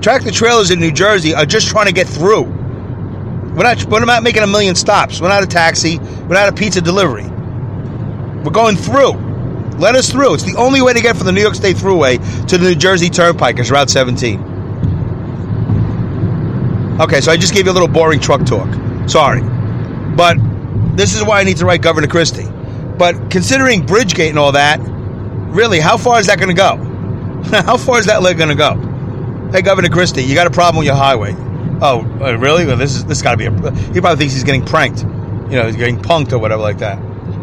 Tractor 0.00 0.30
trailers 0.30 0.70
in 0.70 0.80
New 0.80 0.92
Jersey 0.92 1.34
are 1.34 1.44
just 1.44 1.68
trying 1.68 1.86
to 1.86 1.92
get 1.92 2.08
through. 2.08 2.42
We're 2.42 3.64
not, 3.64 3.84
we're 3.84 4.04
not 4.04 4.22
making 4.22 4.42
a 4.42 4.46
million 4.46 4.74
stops. 4.74 5.20
We're 5.20 5.28
not 5.28 5.42
a 5.42 5.46
taxi. 5.46 5.98
We're 5.98 6.34
not 6.34 6.48
a 6.48 6.52
pizza 6.52 6.80
delivery. 6.80 7.24
We're 7.24 8.50
going 8.50 8.76
through. 8.76 9.12
Let 9.78 9.96
us 9.96 10.10
through. 10.10 10.34
It's 10.34 10.44
the 10.44 10.56
only 10.56 10.80
way 10.80 10.94
to 10.94 11.00
get 11.00 11.16
from 11.16 11.26
the 11.26 11.32
New 11.32 11.42
York 11.42 11.54
State 11.54 11.76
Thruway 11.76 12.46
to 12.46 12.56
the 12.56 12.70
New 12.70 12.74
Jersey 12.74 13.10
Turnpike 13.10 13.58
is 13.58 13.70
Route 13.70 13.90
17. 13.90 14.40
Okay, 17.00 17.20
so 17.20 17.30
I 17.32 17.36
just 17.36 17.52
gave 17.52 17.66
you 17.66 17.72
a 17.72 17.74
little 17.74 17.88
boring 17.88 18.20
truck 18.20 18.46
talk. 18.46 18.68
Sorry. 19.08 19.42
But 19.42 20.36
this 20.96 21.14
is 21.14 21.22
why 21.24 21.40
I 21.40 21.44
need 21.44 21.58
to 21.58 21.66
write 21.66 21.82
Governor 21.82 22.08
Christie. 22.08 22.48
But 22.98 23.30
considering 23.30 23.84
Bridgegate 23.86 24.30
and 24.30 24.38
all 24.38 24.52
that, 24.52 24.80
really, 24.80 25.80
how 25.80 25.96
far 25.96 26.20
is 26.20 26.26
that 26.28 26.38
going 26.38 26.54
to 26.54 26.54
go? 26.54 26.76
how 27.62 27.76
far 27.76 27.98
is 27.98 28.06
that 28.06 28.22
leg 28.22 28.38
going 28.38 28.50
to 28.50 28.54
go? 28.54 28.89
Hey, 29.52 29.62
Governor 29.62 29.88
Christie, 29.88 30.22
you 30.22 30.36
got 30.36 30.46
a 30.46 30.50
problem 30.50 30.78
with 30.78 30.86
your 30.86 30.94
highway. 30.94 31.34
Oh, 31.82 32.02
uh, 32.20 32.38
really? 32.38 32.66
Well, 32.66 32.76
this 32.76 32.94
is 32.94 33.04
this 33.06 33.20
got 33.20 33.32
to 33.32 33.36
be 33.36 33.46
a. 33.46 33.50
He 33.92 34.00
probably 34.00 34.16
thinks 34.16 34.34
he's 34.34 34.44
getting 34.44 34.64
pranked. 34.64 35.02
You 35.02 35.56
know, 35.56 35.66
he's 35.66 35.74
getting 35.74 35.98
punked 35.98 36.32
or 36.32 36.38
whatever 36.38 36.62
like 36.62 36.78
that. 36.78 37.02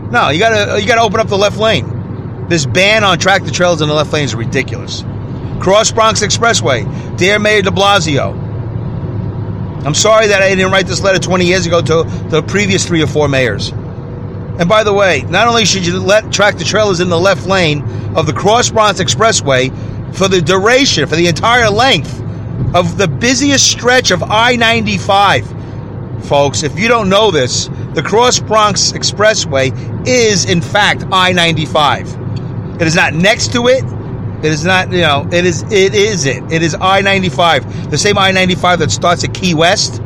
No, 0.10 0.30
you 0.30 0.40
gotta 0.40 0.80
you 0.80 0.88
gotta 0.88 1.02
open 1.02 1.20
up 1.20 1.28
the 1.28 1.38
left 1.38 1.58
lane. 1.58 2.48
This 2.48 2.66
ban 2.66 3.04
on 3.04 3.20
tractor 3.20 3.52
trailers 3.52 3.82
in 3.82 3.90
the 3.90 3.94
left 3.94 4.14
lane 4.14 4.24
is 4.24 4.36
ridiculous. 4.36 5.04
Cross 5.60 5.92
Bronx 5.92 6.22
Expressway, 6.22 7.18
dear 7.18 7.40
Mayor 7.40 7.62
De 7.62 7.72
Blasio. 7.72 8.32
I'm 9.86 9.94
sorry 9.94 10.28
that 10.28 10.42
I 10.42 10.56
didn't 10.56 10.72
write 10.72 10.88
this 10.88 11.02
letter 11.02 11.20
20 11.20 11.46
years 11.46 11.66
ago 11.66 11.82
to 11.82 12.04
the 12.30 12.42
previous 12.42 12.86
three 12.86 13.02
or 13.02 13.08
four 13.08 13.28
mayors. 13.28 13.72
And 13.72 14.70
by 14.70 14.86
the 14.86 14.94
way, 14.94 15.24
not 15.24 15.50
only 15.50 15.66
should 15.66 15.86
you 15.86 16.00
let 16.00 16.32
tractor 16.32 16.64
trailers 16.64 17.02
in 17.02 17.10
the 17.10 17.20
left 17.20 17.48
lane 17.48 17.84
of 18.16 18.26
the 18.28 18.34
Cross 18.34 18.72
Bronx 18.72 19.02
Expressway 19.02 19.72
for 20.14 20.28
the 20.28 20.42
duration, 20.42 21.08
for 21.08 21.16
the 21.16 21.28
entire 21.28 21.70
length 21.70 22.22
of 22.76 22.98
the 22.98 23.08
busiest 23.08 23.70
stretch 23.70 24.12
of 24.12 24.24
I 24.24 24.56
95. 24.56 25.56
Folks, 26.26 26.64
if 26.64 26.78
you 26.80 26.88
don't 26.88 27.10
know 27.10 27.32
this, 27.32 27.70
the 27.94 28.02
Cross 28.04 28.40
Bronx 28.42 28.92
Expressway 28.92 29.72
is, 30.08 30.50
in 30.50 30.62
fact, 30.62 31.06
I 31.12 31.32
95. 31.32 32.82
It 32.82 32.88
is 32.88 32.96
not 32.96 33.14
next 33.14 33.54
to 33.54 33.68
it. 33.68 33.84
It 34.44 34.52
is 34.52 34.64
not, 34.66 34.92
you 34.92 35.02
know, 35.02 35.28
it 35.32 35.46
is, 35.46 35.64
it 35.64 35.96
is 35.96 36.26
it. 36.26 36.52
It 36.52 36.62
is 36.62 36.76
I 36.80 37.02
95. 37.02 37.90
The 37.90 37.98
same 37.98 38.18
I 38.18 38.32
95 38.32 38.80
that 38.80 38.92
starts 38.92 39.24
at 39.24 39.34
Key 39.34 39.56
West 39.56 40.00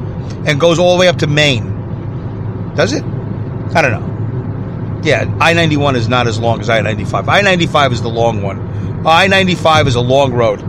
and 0.46 0.60
goes 0.60 0.80
all 0.80 0.96
the 0.96 1.00
way 1.02 1.08
up 1.08 1.18
to 1.18 1.28
Maine. 1.28 2.74
Does 2.76 2.94
it? 2.94 3.04
I 3.04 3.82
don't 3.82 3.92
know. 3.92 5.02
Yeah, 5.04 5.34
I 5.42 5.54
91 5.54 5.96
is 5.96 6.08
not 6.08 6.28
as 6.28 6.40
long 6.40 6.62
as 6.62 6.70
I 6.70 6.80
95. 6.80 7.28
I 7.28 7.42
95 7.42 7.94
is 7.94 8.02
the 8.02 8.10
long 8.10 8.42
one. 8.42 8.71
I 9.06 9.28
95 9.28 9.88
is 9.88 9.96
a 9.96 10.02
long 10.02 10.34
road. 10.34 10.62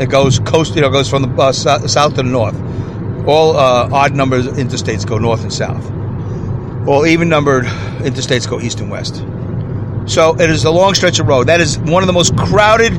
It 0.00 0.10
goes 0.10 0.38
coast, 0.40 0.74
you 0.74 0.82
know, 0.82 0.90
goes 0.90 1.08
from 1.08 1.22
the 1.22 1.42
uh, 1.42 1.52
south 1.52 2.16
to 2.16 2.22
the 2.22 2.24
north. 2.24 2.56
All 3.26 3.56
uh, 3.56 3.88
odd 3.90 4.14
numbers 4.14 4.46
interstates 4.46 5.06
go 5.06 5.18
north 5.18 5.42
and 5.42 5.52
south. 5.52 5.90
All 6.86 7.06
even 7.06 7.28
numbered 7.28 7.64
interstates 7.64 8.48
go 8.48 8.60
east 8.60 8.80
and 8.80 8.90
west. 8.90 9.24
So 10.06 10.38
it 10.38 10.50
is 10.50 10.64
a 10.64 10.70
long 10.70 10.94
stretch 10.94 11.18
of 11.18 11.26
road. 11.26 11.46
That 11.46 11.60
is 11.60 11.78
one 11.78 12.02
of 12.02 12.06
the 12.06 12.12
most 12.12 12.36
crowded 12.36 12.92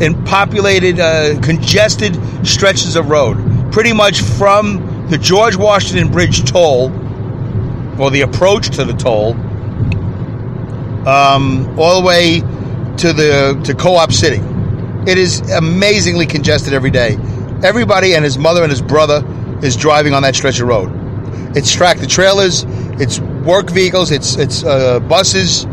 and 0.00 0.24
populated, 0.26 1.00
uh, 1.00 1.40
congested 1.40 2.16
stretches 2.46 2.94
of 2.94 3.08
road. 3.08 3.72
Pretty 3.72 3.92
much 3.92 4.20
from 4.20 5.08
the 5.08 5.18
George 5.18 5.56
Washington 5.56 6.12
Bridge 6.12 6.44
toll, 6.44 6.92
or 8.00 8.10
the 8.10 8.20
approach 8.20 8.70
to 8.76 8.84
the 8.84 8.92
toll, 8.92 9.32
um, 11.08 11.76
all 11.78 12.00
the 12.00 12.06
way 12.06 12.42
to 12.98 13.12
the 13.12 13.60
to 13.64 13.74
Co-op 13.74 14.12
City. 14.12 14.40
It 15.10 15.18
is 15.18 15.40
amazingly 15.50 16.26
congested 16.26 16.72
every 16.72 16.90
day. 16.90 17.16
Everybody 17.64 18.14
and 18.14 18.24
his 18.24 18.38
mother 18.38 18.62
and 18.62 18.70
his 18.70 18.82
brother 18.82 19.24
is 19.62 19.76
driving 19.76 20.14
on 20.14 20.22
that 20.22 20.34
stretch 20.34 20.60
of 20.60 20.68
road. 20.68 20.90
It's 21.56 21.72
tractor 21.72 22.06
trailers, 22.06 22.64
it's 23.00 23.20
work 23.20 23.70
vehicles, 23.70 24.10
it's 24.10 24.36
it's 24.36 24.64
uh, 24.64 25.00
buses, 25.00 25.66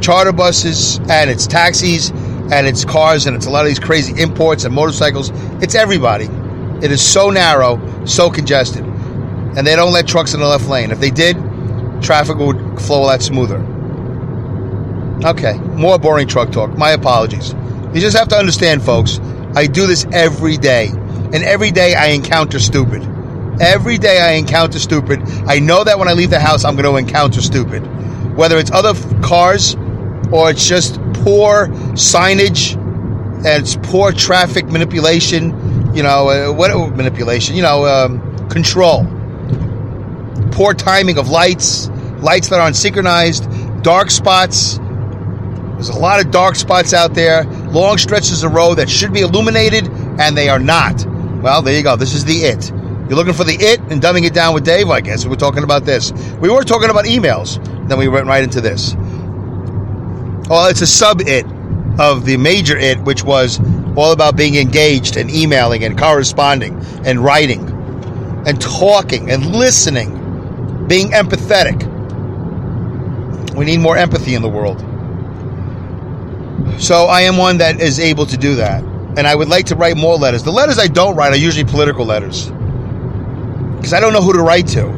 charter 0.00 0.32
buses, 0.32 0.98
and 1.08 1.30
it's 1.30 1.46
taxis, 1.46 2.10
and 2.50 2.66
it's 2.66 2.84
cars, 2.84 3.26
and 3.26 3.36
it's 3.36 3.46
a 3.46 3.50
lot 3.50 3.64
of 3.64 3.68
these 3.68 3.78
crazy 3.78 4.20
imports 4.20 4.64
and 4.64 4.74
motorcycles. 4.74 5.30
It's 5.62 5.74
everybody. 5.74 6.28
It 6.82 6.90
is 6.92 7.02
so 7.02 7.30
narrow, 7.30 7.80
so 8.04 8.30
congested, 8.30 8.84
and 8.84 9.66
they 9.66 9.76
don't 9.76 9.92
let 9.92 10.06
trucks 10.06 10.34
in 10.34 10.40
the 10.40 10.46
left 10.46 10.68
lane. 10.68 10.90
If 10.90 11.00
they 11.00 11.10
did, 11.10 11.36
traffic 12.02 12.36
would 12.36 12.80
flow 12.80 13.02
a 13.02 13.06
lot 13.06 13.22
smoother. 13.22 13.75
Okay, 15.24 15.58
more 15.58 15.98
boring 15.98 16.28
truck 16.28 16.52
talk. 16.52 16.76
My 16.76 16.90
apologies. 16.90 17.54
You 17.94 18.00
just 18.00 18.16
have 18.16 18.28
to 18.28 18.36
understand, 18.36 18.82
folks. 18.82 19.18
I 19.54 19.66
do 19.66 19.86
this 19.86 20.06
every 20.12 20.56
day, 20.56 20.88
and 20.88 21.36
every 21.36 21.70
day 21.70 21.94
I 21.94 22.08
encounter 22.08 22.58
stupid. 22.58 23.02
Every 23.60 23.96
day 23.96 24.20
I 24.20 24.32
encounter 24.32 24.78
stupid. 24.78 25.22
I 25.46 25.60
know 25.60 25.82
that 25.82 25.98
when 25.98 26.08
I 26.08 26.12
leave 26.12 26.28
the 26.28 26.40
house, 26.40 26.64
I'm 26.64 26.76
going 26.76 26.84
to 26.84 26.96
encounter 26.96 27.40
stupid. 27.40 27.80
Whether 28.36 28.58
it's 28.58 28.70
other 28.70 28.92
cars 29.22 29.74
or 30.30 30.50
it's 30.50 30.68
just 30.68 31.00
poor 31.14 31.68
signage 31.94 32.74
and 32.74 33.62
it's 33.62 33.76
poor 33.76 34.12
traffic 34.12 34.66
manipulation, 34.66 35.94
you 35.94 36.02
know, 36.02 36.28
uh, 36.28 36.52
what 36.52 36.70
manipulation? 36.94 37.56
You 37.56 37.62
know, 37.62 37.86
um, 37.86 38.48
control. 38.48 39.06
Poor 40.52 40.74
timing 40.74 41.16
of 41.16 41.30
lights, 41.30 41.88
lights 42.20 42.50
that 42.50 42.60
aren't 42.60 42.76
synchronized, 42.76 43.48
dark 43.82 44.10
spots. 44.10 44.78
There's 45.76 45.90
a 45.90 45.98
lot 45.98 46.24
of 46.24 46.30
dark 46.30 46.56
spots 46.56 46.94
out 46.94 47.12
there, 47.12 47.44
long 47.44 47.98
stretches 47.98 48.42
of 48.42 48.52
road 48.54 48.76
that 48.76 48.88
should 48.88 49.12
be 49.12 49.20
illuminated, 49.20 49.86
and 50.18 50.34
they 50.34 50.48
are 50.48 50.58
not. 50.58 51.04
Well, 51.42 51.60
there 51.60 51.76
you 51.76 51.82
go. 51.82 51.96
This 51.96 52.14
is 52.14 52.24
the 52.24 52.44
it. 52.44 52.70
You're 52.70 53.16
looking 53.16 53.34
for 53.34 53.44
the 53.44 53.54
it 53.54 53.78
and 53.90 54.00
dumbing 54.00 54.24
it 54.24 54.32
down 54.32 54.54
with 54.54 54.64
Dave, 54.64 54.88
I 54.88 55.02
guess. 55.02 55.26
We're 55.26 55.36
talking 55.36 55.64
about 55.64 55.84
this. 55.84 56.12
We 56.40 56.48
were 56.48 56.64
talking 56.64 56.88
about 56.88 57.04
emails. 57.04 57.62
Then 57.88 57.98
we 57.98 58.08
went 58.08 58.26
right 58.26 58.42
into 58.42 58.62
this. 58.62 58.94
Well, 60.48 60.66
it's 60.66 60.80
a 60.80 60.86
sub 60.86 61.20
it 61.20 61.44
of 62.00 62.24
the 62.24 62.38
major 62.38 62.76
it, 62.76 62.98
which 63.00 63.22
was 63.22 63.60
all 63.96 64.12
about 64.12 64.34
being 64.34 64.56
engaged 64.56 65.18
and 65.18 65.30
emailing 65.30 65.84
and 65.84 65.98
corresponding 65.98 66.82
and 67.04 67.22
writing 67.22 67.68
and 68.46 68.58
talking 68.60 69.30
and 69.30 69.54
listening, 69.54 70.86
being 70.88 71.10
empathetic. 71.10 71.84
We 73.54 73.66
need 73.66 73.80
more 73.80 73.96
empathy 73.96 74.34
in 74.34 74.42
the 74.42 74.48
world. 74.48 74.84
So 76.78 77.06
I 77.06 77.22
am 77.22 77.36
one 77.36 77.58
that 77.58 77.80
is 77.80 77.98
able 77.98 78.26
to 78.26 78.36
do 78.36 78.56
that. 78.56 78.82
And 79.16 79.26
I 79.26 79.34
would 79.34 79.48
like 79.48 79.66
to 79.66 79.76
write 79.76 79.96
more 79.96 80.16
letters. 80.16 80.42
The 80.42 80.52
letters 80.52 80.78
I 80.78 80.88
don't 80.88 81.16
write 81.16 81.32
are 81.32 81.36
usually 81.36 81.64
political 81.64 82.04
letters. 82.04 82.50
Because 83.76 83.92
I 83.92 84.00
don't 84.00 84.12
know 84.12 84.20
who 84.20 84.32
to 84.34 84.42
write 84.42 84.66
to. 84.68 84.88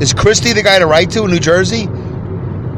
Is 0.00 0.12
Christie 0.12 0.52
the 0.52 0.62
guy 0.62 0.78
to 0.78 0.86
write 0.86 1.10
to 1.10 1.24
in 1.24 1.30
New 1.30 1.38
Jersey? 1.38 1.88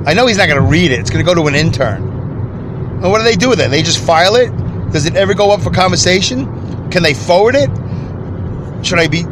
I 0.06 0.14
know 0.14 0.26
he's 0.26 0.36
not 0.36 0.46
going 0.46 0.60
to 0.60 0.66
read 0.66 0.90
it. 0.90 1.00
It's 1.00 1.10
going 1.10 1.24
to 1.24 1.26
go 1.26 1.34
to 1.34 1.48
an 1.48 1.54
intern. 1.54 2.02
And 2.02 3.10
what 3.10 3.18
do 3.18 3.24
they 3.24 3.36
do 3.36 3.48
with 3.48 3.60
it? 3.60 3.70
They 3.70 3.82
just 3.82 4.04
file 4.04 4.36
it? 4.36 4.50
Does 4.92 5.06
it 5.06 5.16
ever 5.16 5.34
go 5.34 5.50
up 5.50 5.60
for 5.60 5.70
conversation? 5.70 6.90
Can 6.90 7.02
they 7.02 7.14
forward 7.14 7.54
it? 7.56 7.70
Should 8.84 8.98
I 8.98 9.08
be 9.08 9.24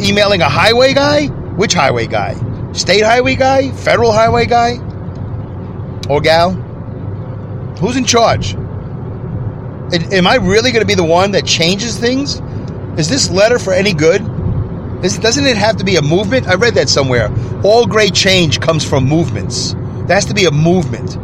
emailing 0.00 0.42
a 0.42 0.48
highway 0.48 0.94
guy? 0.94 1.26
Which 1.26 1.74
highway 1.74 2.06
guy? 2.06 2.34
State 2.72 3.02
highway 3.02 3.36
guy? 3.36 3.70
Federal 3.70 4.12
highway 4.12 4.46
guy? 4.46 4.78
Or 6.08 6.20
gal? 6.20 6.63
Who's 7.78 7.96
in 7.96 8.04
charge? 8.04 8.54
Am 8.54 10.26
I 10.26 10.36
really 10.36 10.72
going 10.72 10.82
to 10.82 10.86
be 10.86 10.94
the 10.94 11.04
one 11.04 11.32
that 11.32 11.44
changes 11.44 11.98
things? 11.98 12.40
Is 12.98 13.08
this 13.08 13.30
letter 13.30 13.58
for 13.58 13.72
any 13.72 13.92
good? 13.92 14.22
Is, 15.04 15.18
doesn't 15.18 15.44
it 15.44 15.56
have 15.56 15.76
to 15.76 15.84
be 15.84 15.96
a 15.96 16.02
movement? 16.02 16.48
I 16.48 16.54
read 16.54 16.74
that 16.74 16.88
somewhere. 16.88 17.30
All 17.62 17.86
great 17.86 18.14
change 18.14 18.60
comes 18.60 18.88
from 18.88 19.04
movements. 19.04 19.72
There 19.72 20.14
has 20.14 20.24
to 20.26 20.34
be 20.34 20.46
a 20.46 20.50
movement. 20.50 21.18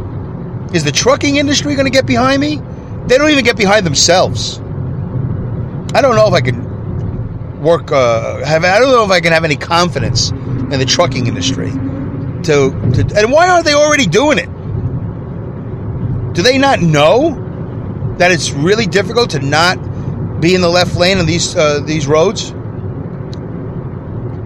Is 0.75 0.83
the 0.83 0.91
trucking 0.91 1.37
industry 1.37 1.75
going 1.75 1.85
to 1.85 1.91
get 1.91 2.05
behind 2.05 2.41
me? 2.41 2.61
They 3.07 3.17
don't 3.17 3.31
even 3.31 3.43
get 3.43 3.57
behind 3.57 3.85
themselves. 3.85 4.59
I 5.93 6.01
don't 6.01 6.15
know 6.15 6.27
if 6.27 6.33
I 6.33 6.41
can 6.41 7.61
work. 7.61 7.91
Uh, 7.91 8.45
have 8.45 8.63
I 8.63 8.79
don't 8.79 8.91
know 8.91 9.03
if 9.03 9.11
I 9.11 9.19
can 9.19 9.33
have 9.33 9.43
any 9.43 9.57
confidence 9.57 10.29
in 10.29 10.79
the 10.79 10.85
trucking 10.85 11.27
industry. 11.27 11.71
To, 11.71 12.71
to 12.93 13.13
and 13.17 13.31
why 13.31 13.49
aren't 13.49 13.65
they 13.65 13.73
already 13.73 14.05
doing 14.05 14.37
it? 14.37 14.49
Do 16.33 16.41
they 16.41 16.57
not 16.57 16.81
know 16.81 18.15
that 18.17 18.31
it's 18.31 18.51
really 18.51 18.85
difficult 18.85 19.31
to 19.31 19.39
not 19.39 19.75
be 20.41 20.55
in 20.55 20.61
the 20.61 20.69
left 20.69 20.95
lane 20.95 21.17
on 21.17 21.25
these 21.25 21.55
uh, 21.55 21.81
these 21.85 22.07
roads? 22.07 22.51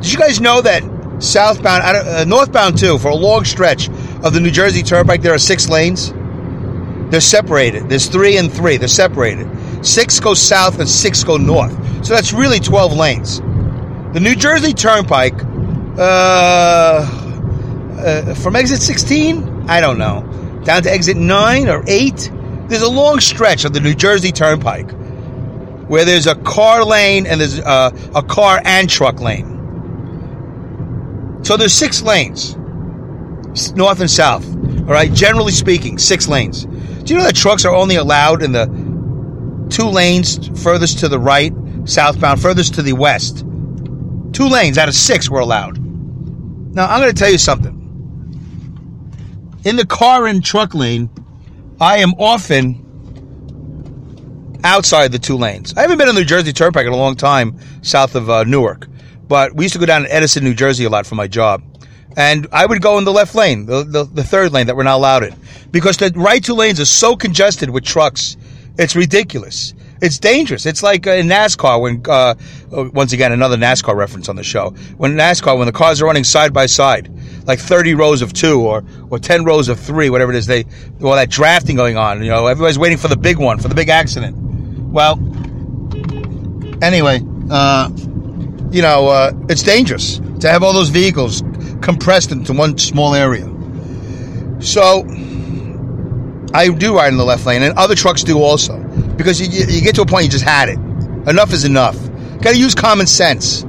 Did 0.01 0.11
you 0.13 0.19
guys 0.19 0.39
know 0.39 0.61
that 0.61 0.83
southbound, 1.19 1.83
uh, 1.83 2.25
northbound 2.25 2.77
too, 2.77 2.97
for 2.99 3.09
a 3.09 3.15
long 3.15 3.45
stretch 3.45 3.89
of 3.89 4.33
the 4.33 4.39
New 4.39 4.51
Jersey 4.51 4.83
Turnpike, 4.83 5.21
there 5.21 5.33
are 5.33 5.39
six 5.39 5.69
lanes? 5.69 6.13
They're 7.09 7.21
separated. 7.21 7.89
There's 7.89 8.07
three 8.07 8.37
and 8.37 8.51
three. 8.51 8.77
They're 8.77 8.87
separated. 8.87 9.47
Six 9.85 10.19
go 10.19 10.33
south 10.33 10.79
and 10.79 10.89
six 10.89 11.23
go 11.23 11.37
north. 11.37 11.73
So 12.05 12.13
that's 12.13 12.33
really 12.33 12.59
12 12.59 12.93
lanes. 12.93 13.39
The 13.39 14.19
New 14.19 14.35
Jersey 14.35 14.73
Turnpike 14.73 15.41
uh, 15.97 16.01
uh, 17.97 18.35
from 18.35 18.55
exit 18.55 18.81
16, 18.81 19.69
I 19.69 19.81
don't 19.81 19.97
know, 19.97 20.23
down 20.65 20.83
to 20.83 20.91
exit 20.91 21.15
9 21.15 21.69
or 21.69 21.83
8, 21.87 22.31
there's 22.67 22.81
a 22.81 22.89
long 22.89 23.19
stretch 23.19 23.65
of 23.65 23.73
the 23.73 23.79
New 23.79 23.93
Jersey 23.93 24.31
Turnpike 24.31 24.91
where 25.87 26.03
there's 26.03 26.25
a 26.25 26.35
car 26.35 26.83
lane 26.83 27.27
and 27.27 27.39
there's 27.39 27.59
uh, 27.59 27.91
a 28.15 28.23
car 28.23 28.59
and 28.65 28.89
truck 28.89 29.19
lane. 29.21 29.51
So 31.43 31.57
there's 31.57 31.73
six 31.73 32.01
lanes, 32.01 32.55
north 33.75 33.99
and 33.99 34.09
south. 34.09 34.47
All 34.79 34.93
right, 34.93 35.13
generally 35.13 35.51
speaking, 35.51 35.99
six 35.99 36.27
lanes. 36.27 36.65
Do 36.65 37.13
you 37.13 37.19
know 37.19 37.25
that 37.25 37.35
trucks 37.35 37.65
are 37.65 37.73
only 37.73 37.97
allowed 37.97 38.41
in 38.41 38.51
the 38.51 38.65
two 39.69 39.85
lanes 39.87 40.49
furthest 40.63 40.99
to 40.99 41.07
the 41.07 41.19
right, 41.19 41.53
southbound, 41.85 42.41
furthest 42.41 42.73
to 42.75 42.81
the 42.81 42.93
west? 42.93 43.45
Two 44.33 44.47
lanes 44.49 44.79
out 44.79 44.89
of 44.89 44.95
six 44.95 45.29
were 45.29 45.39
allowed. 45.39 45.77
Now, 45.77 46.87
I'm 46.87 46.99
going 46.99 47.13
to 47.13 47.17
tell 47.19 47.31
you 47.31 47.37
something. 47.37 47.84
In 49.65 49.75
the 49.77 49.85
car 49.85 50.27
and 50.27 50.45
truck 50.45 50.75
lane, 50.75 51.09
I 51.81 51.97
am 51.97 52.13
often 52.19 52.83
outside 54.63 55.11
the 55.11 55.17
two 55.17 55.37
lanes. 55.37 55.73
I 55.75 55.81
haven't 55.81 55.97
been 55.97 56.07
on 56.07 56.13
the 56.13 56.21
New 56.21 56.27
Jersey 56.27 56.53
Turnpike 56.53 56.85
in 56.85 56.93
a 56.93 56.95
long 56.95 57.15
time 57.15 57.59
south 57.81 58.13
of 58.13 58.29
uh, 58.29 58.43
Newark, 58.43 58.87
but 59.27 59.55
we 59.55 59.65
used 59.65 59.73
to 59.73 59.79
go 59.79 59.87
down 59.87 60.03
to 60.03 60.13
Edison, 60.13 60.43
New 60.43 60.53
Jersey 60.53 60.85
a 60.85 60.89
lot 60.89 61.07
for 61.07 61.15
my 61.15 61.27
job. 61.27 61.63
And 62.15 62.47
I 62.51 62.67
would 62.67 62.79
go 62.83 62.99
in 62.99 63.05
the 63.05 63.11
left 63.11 63.33
lane, 63.33 63.65
the, 63.65 63.83
the, 63.83 64.03
the 64.03 64.23
third 64.23 64.53
lane 64.53 64.67
that 64.67 64.75
we're 64.75 64.83
not 64.83 64.97
allowed 64.97 65.23
in, 65.23 65.35
because 65.71 65.97
the 65.97 66.11
right 66.15 66.43
two 66.43 66.53
lanes 66.53 66.79
are 66.79 66.85
so 66.85 67.15
congested 67.15 67.71
with 67.71 67.83
trucks. 67.83 68.37
It's 68.77 68.95
ridiculous. 68.95 69.73
It's 70.01 70.19
dangerous. 70.19 70.65
It's 70.65 70.83
like 70.83 71.07
in 71.07 71.27
NASCAR 71.27 71.81
when, 71.81 72.01
uh, 72.07 72.35
once 72.93 73.13
again, 73.13 73.31
another 73.31 73.55
NASCAR 73.55 73.95
reference 73.95 74.27
on 74.27 74.35
the 74.35 74.43
show. 74.43 74.71
When 74.97 75.13
NASCAR, 75.13 75.57
when 75.57 75.67
the 75.67 75.71
cars 75.71 76.01
are 76.01 76.05
running 76.05 76.25
side 76.25 76.53
by 76.53 76.65
side, 76.65 77.09
like 77.47 77.59
30 77.59 77.93
rows 77.95 78.21
of 78.21 78.33
two 78.33 78.59
or, 78.61 78.83
or 79.09 79.19
10 79.19 79.45
rows 79.45 79.69
of 79.69 79.79
three, 79.79 80.09
whatever 80.09 80.31
it 80.31 80.37
is, 80.37 80.47
they, 80.47 80.65
all 81.01 81.15
that 81.15 81.29
drafting 81.29 81.75
going 81.75 81.97
on, 81.97 82.21
you 82.23 82.29
know, 82.29 82.47
everybody's 82.47 82.79
waiting 82.79 82.97
for 82.97 83.07
the 83.07 83.17
big 83.17 83.37
one, 83.37 83.57
for 83.57 83.67
the 83.67 83.75
big 83.75 83.89
accident. 83.89 84.35
Well, 84.91 85.17
anyway, 86.83 87.21
uh, 87.49 87.89
you 88.71 88.81
know, 88.81 89.07
uh, 89.07 89.31
it's 89.49 89.63
dangerous 89.63 90.19
to 90.41 90.49
have 90.49 90.61
all 90.61 90.73
those 90.73 90.89
vehicles 90.89 91.41
compressed 91.81 92.31
into 92.31 92.51
one 92.51 92.77
small 92.77 93.13
area. 93.13 93.49
So, 94.59 95.05
I 96.53 96.69
do 96.69 96.95
ride 96.95 97.09
in 97.09 97.17
the 97.17 97.25
left 97.25 97.45
lane, 97.45 97.63
and 97.63 97.77
other 97.77 97.95
trucks 97.95 98.23
do 98.23 98.41
also, 98.41 98.79
because 99.17 99.39
you, 99.41 99.65
you 99.67 99.81
get 99.81 99.95
to 99.95 100.01
a 100.01 100.05
point 100.05 100.25
you 100.25 100.29
just 100.29 100.43
had 100.43 100.69
it. 100.69 100.77
Enough 101.27 101.53
is 101.53 101.63
enough. 101.63 101.97
Got 102.41 102.51
to 102.51 102.59
use 102.59 102.75
common 102.75 103.07
sense. 103.07 103.63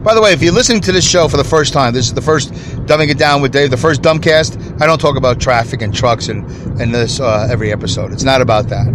By 0.00 0.14
the 0.14 0.22
way, 0.22 0.32
if 0.32 0.42
you're 0.42 0.54
listening 0.54 0.80
to 0.82 0.92
this 0.92 1.06
show 1.06 1.28
for 1.28 1.36
the 1.36 1.44
first 1.44 1.74
time, 1.74 1.92
this 1.92 2.06
is 2.06 2.14
the 2.14 2.22
first 2.22 2.52
Dumbing 2.86 3.10
It 3.10 3.18
Down 3.18 3.42
with 3.42 3.52
Dave, 3.52 3.70
the 3.70 3.76
first 3.76 4.00
Dumbcast. 4.00 4.80
I 4.80 4.86
don't 4.86 4.98
talk 4.98 5.16
about 5.16 5.38
traffic 5.40 5.82
and 5.82 5.94
trucks 5.94 6.28
and, 6.28 6.42
and 6.80 6.94
this 6.94 7.20
uh, 7.20 7.46
every 7.50 7.70
episode. 7.70 8.10
It's 8.12 8.24
not 8.24 8.40
about 8.40 8.68
that. 8.68 8.86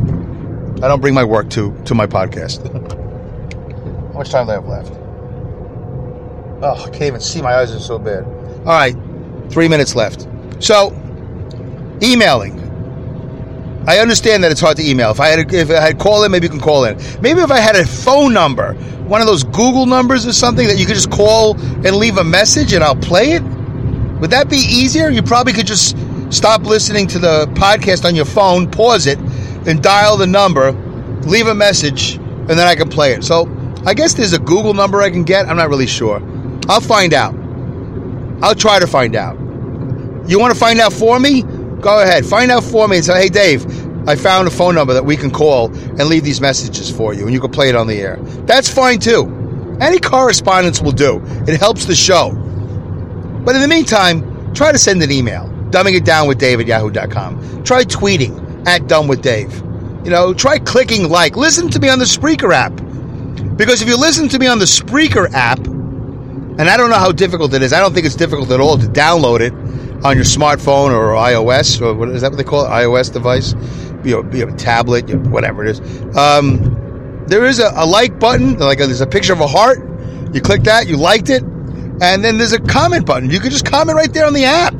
I 0.84 0.88
don't 0.88 1.01
bring 1.01 1.13
my 1.13 1.23
work 1.23 1.49
to 1.51 1.75
to 1.86 1.93
my 1.93 2.08
podcast. 2.08 2.63
How 4.13 4.19
much 4.19 4.31
time 4.31 4.47
do 4.47 4.51
I 4.51 4.55
have 4.55 4.65
left? 4.65 4.93
Oh, 6.63 6.84
I 6.86 6.89
can't 6.89 7.03
even 7.03 7.21
see. 7.21 7.41
My 7.41 7.53
eyes 7.53 7.71
are 7.71 7.79
so 7.79 7.99
bad. 7.99 8.23
All 8.60 8.73
right, 8.73 8.95
three 9.51 9.67
minutes 9.67 9.95
left. 9.95 10.27
So, 10.60 10.91
emailing. 12.01 12.64
I 13.88 14.00
understand 14.00 14.43
that 14.43 14.52
it's 14.52 14.62
hard 14.62 14.78
to 14.78 14.88
email. 14.88 15.12
If 15.12 15.19
I 15.19 15.28
had 15.28 15.54
if 15.54 15.69
I 15.69 15.80
had 15.80 16.00
call 16.00 16.24
in, 16.24 16.32
maybe 16.32 16.45
you 16.45 16.50
can 16.50 16.60
call 16.60 16.86
in. 16.86 16.98
Maybe 17.21 17.41
if 17.41 17.52
I 17.52 17.60
had 17.60 17.76
a 17.76 17.86
phone 17.86 18.34
number, 18.34 18.74
one 19.08 19.21
of 19.21 19.28
those 19.28 19.43
Google 19.43 19.86
numbers 19.86 20.26
or 20.26 20.34
something 20.34 20.67
that 20.67 20.78
you 20.78 20.86
could 20.86 20.95
just 20.95 21.12
call 21.12 21.56
and 21.60 21.95
leave 21.95 22.17
a 22.17 22.24
message 22.24 22.74
and 22.74 22.84
I'll 22.84 22.95
play 22.95 23.34
it. 23.34 23.43
Would 24.21 24.32
that 24.32 24.50
be 24.50 24.58
easier? 24.58 25.10
You 25.10 25.21
probably 25.21 25.54
could 25.54 25.67
just 25.67 25.95
stop 26.32 26.63
listening 26.63 27.06
to 27.08 27.19
the 27.19 27.45
podcast 27.54 28.06
on 28.06 28.15
your 28.15 28.26
phone, 28.26 28.69
pause 28.71 29.06
it, 29.06 29.19
and 29.67 29.84
dial 29.84 30.17
the 30.17 30.28
number, 30.28 30.71
leave 31.24 31.48
a 31.48 31.56
message, 31.56 32.15
and 32.15 32.50
then 32.50 32.67
I 32.67 32.76
can 32.76 32.89
play 32.89 33.13
it. 33.13 33.24
So 33.24 33.48
I 33.86 33.93
guess 33.93 34.15
there's 34.15 34.34
a 34.34 34.39
Google 34.39 34.74
number 34.74 35.02
I 35.02 35.12
can 35.12 35.24
get. 35.24 35.48
I'm 35.48 35.58
not 35.58 35.69
really 35.69 35.88
sure. 35.88 36.21
I'll 36.67 36.82
find 36.82 37.13
out. 37.13 37.36
I'll 38.41 38.56
try 38.56 38.80
to 38.80 38.88
find 38.88 39.15
out. 39.15 39.38
You 40.28 40.39
want 40.39 40.54
to 40.54 40.60
find 40.60 40.80
out 40.80 40.91
for 40.91 41.19
me? 41.19 41.43
Go 41.86 42.02
ahead. 42.02 42.26
Find 42.26 42.50
out 42.50 42.63
for 42.63 42.88
me 42.88 42.95
and 42.95 43.06
say, 43.06 43.21
hey, 43.21 43.30
Dave, 43.30 43.63
I 44.10 44.15
found 44.15 44.48
a 44.48 44.52
phone 44.52 44.74
number 44.74 44.95
that 44.95 45.06
we 45.06 45.15
can 45.15 45.30
call 45.30 45.67
and 45.67 46.06
leave 46.06 46.24
these 46.24 46.41
messages 46.41 46.89
for 46.89 47.13
you, 47.13 47.26
and 47.26 47.32
you 47.32 47.39
can 47.39 47.52
play 47.52 47.69
it 47.69 47.76
on 47.76 47.86
the 47.86 48.02
air. 48.02 48.17
That's 48.48 48.67
fine 48.67 48.98
too. 48.98 49.78
Any 49.80 50.00
correspondence 50.00 50.82
will 50.82 50.93
do. 50.93 51.21
It 51.48 51.60
helps 51.60 51.86
the 51.86 51.93
show. 51.93 52.32
But 53.45 53.54
in 53.54 53.62
the 53.62 53.67
meantime, 53.67 54.52
try 54.56 54.71
to 54.71 54.80
send 54.80 55.04
an 55.04 55.12
email. 55.12 55.48
Dumbing 55.69 55.95
it 55.95 56.06
down 56.06 56.28
with 56.28 56.39
Dave 56.39 56.60
at 56.60 56.65
yahoo.com. 56.65 57.63
Try 57.63 57.84
tweeting 57.84 58.65
at 58.67 58.88
Dumb 58.88 59.08
with 59.08 59.21
Dave. 59.21 59.54
You 60.04 60.10
know, 60.10 60.34
try 60.34 60.58
clicking 60.58 61.08
like. 61.08 61.36
Listen 61.36 61.69
to 61.69 61.80
me 61.80 61.89
on 61.89 62.00
the 62.00 62.06
Spreaker 62.06 62.52
app. 62.52 62.76
Because 63.58 63.84
if 63.84 63.88
you 63.88 64.00
listen 64.00 64.28
to 64.30 64.39
me 64.39 64.48
on 64.48 64.58
the 64.58 64.65
Spreaker 64.65 65.32
app, 65.34 65.60
and 65.60 66.62
I 66.62 66.78
don't 66.78 66.89
know 66.89 66.98
how 66.98 67.12
difficult 67.12 67.54
it 67.54 67.62
is, 67.62 67.74
I 67.74 67.80
don't 67.80 67.93
think 67.93 68.08
it's 68.08 68.15
difficult 68.15 68.50
at 68.50 68.60
all 68.60 68.76
to 68.76 68.88
download 68.88 69.41
it 69.41 69.54
on 70.03 70.15
your 70.15 70.25
smartphone 70.25 70.91
or 70.91 71.13
iOS, 71.13 71.81
or 71.81 71.93
what 71.93 72.10
is 72.10 72.21
that 72.21 72.31
what 72.31 72.38
they 72.38 72.43
call 72.43 72.65
it? 72.65 72.69
iOS 72.69 73.12
device? 73.12 73.53
You 74.03 74.21
know, 74.21 74.31
you 74.31 74.45
tablet, 74.55 75.13
whatever 75.27 75.65
it 75.65 75.71
is. 75.71 76.15
Um, 76.15 77.23
there 77.27 77.45
is 77.45 77.60
a, 77.60 77.71
a, 77.75 77.86
like 77.86 78.19
button, 78.19 78.58
like 78.58 78.79
a, 78.79 78.86
there's 78.86 79.01
a 79.01 79.08
picture 79.08 79.34
of 79.34 79.41
a 79.41 79.47
heart. 79.47 79.79
You 80.34 80.41
click 80.41 80.63
that, 80.63 80.88
you 80.88 80.97
liked 80.97 81.29
it, 81.29 81.41
and 81.43 82.23
then 82.23 82.38
there's 82.38 82.53
a 82.53 82.60
comment 82.60 83.05
button. 83.05 83.29
You 83.29 83.39
can 83.39 83.49
just 83.51 83.65
comment 83.65 83.95
right 83.95 84.12
there 84.13 84.25
on 84.25 84.34
the 84.34 84.45
app. 84.45 84.79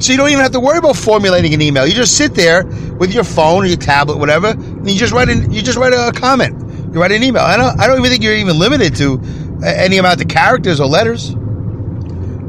So 0.00 0.12
you 0.12 0.16
don't 0.16 0.28
even 0.28 0.42
have 0.42 0.52
to 0.52 0.60
worry 0.60 0.78
about 0.78 0.96
formulating 0.96 1.54
an 1.54 1.62
email. 1.62 1.86
You 1.86 1.94
just 1.94 2.16
sit 2.16 2.34
there 2.34 2.64
with 2.98 3.12
your 3.12 3.24
phone 3.24 3.64
or 3.64 3.66
your 3.66 3.76
tablet, 3.76 4.18
whatever, 4.18 4.48
and 4.48 4.88
you 4.88 4.96
just 4.96 5.12
write 5.12 5.28
you 5.28 5.62
just 5.62 5.76
write 5.76 5.92
a 5.92 6.12
comment. 6.12 6.60
You 6.94 7.00
write 7.00 7.12
an 7.12 7.22
email. 7.22 7.42
I 7.42 7.56
don't, 7.56 7.78
I 7.80 7.86
don't 7.86 7.98
even 7.98 8.10
think 8.10 8.22
you're 8.22 8.34
even 8.34 8.58
limited 8.58 8.96
to 8.96 9.20
any 9.64 9.98
amount 9.98 10.20
of 10.20 10.28
characters 10.28 10.80
or 10.80 10.86
letters. 10.86 11.30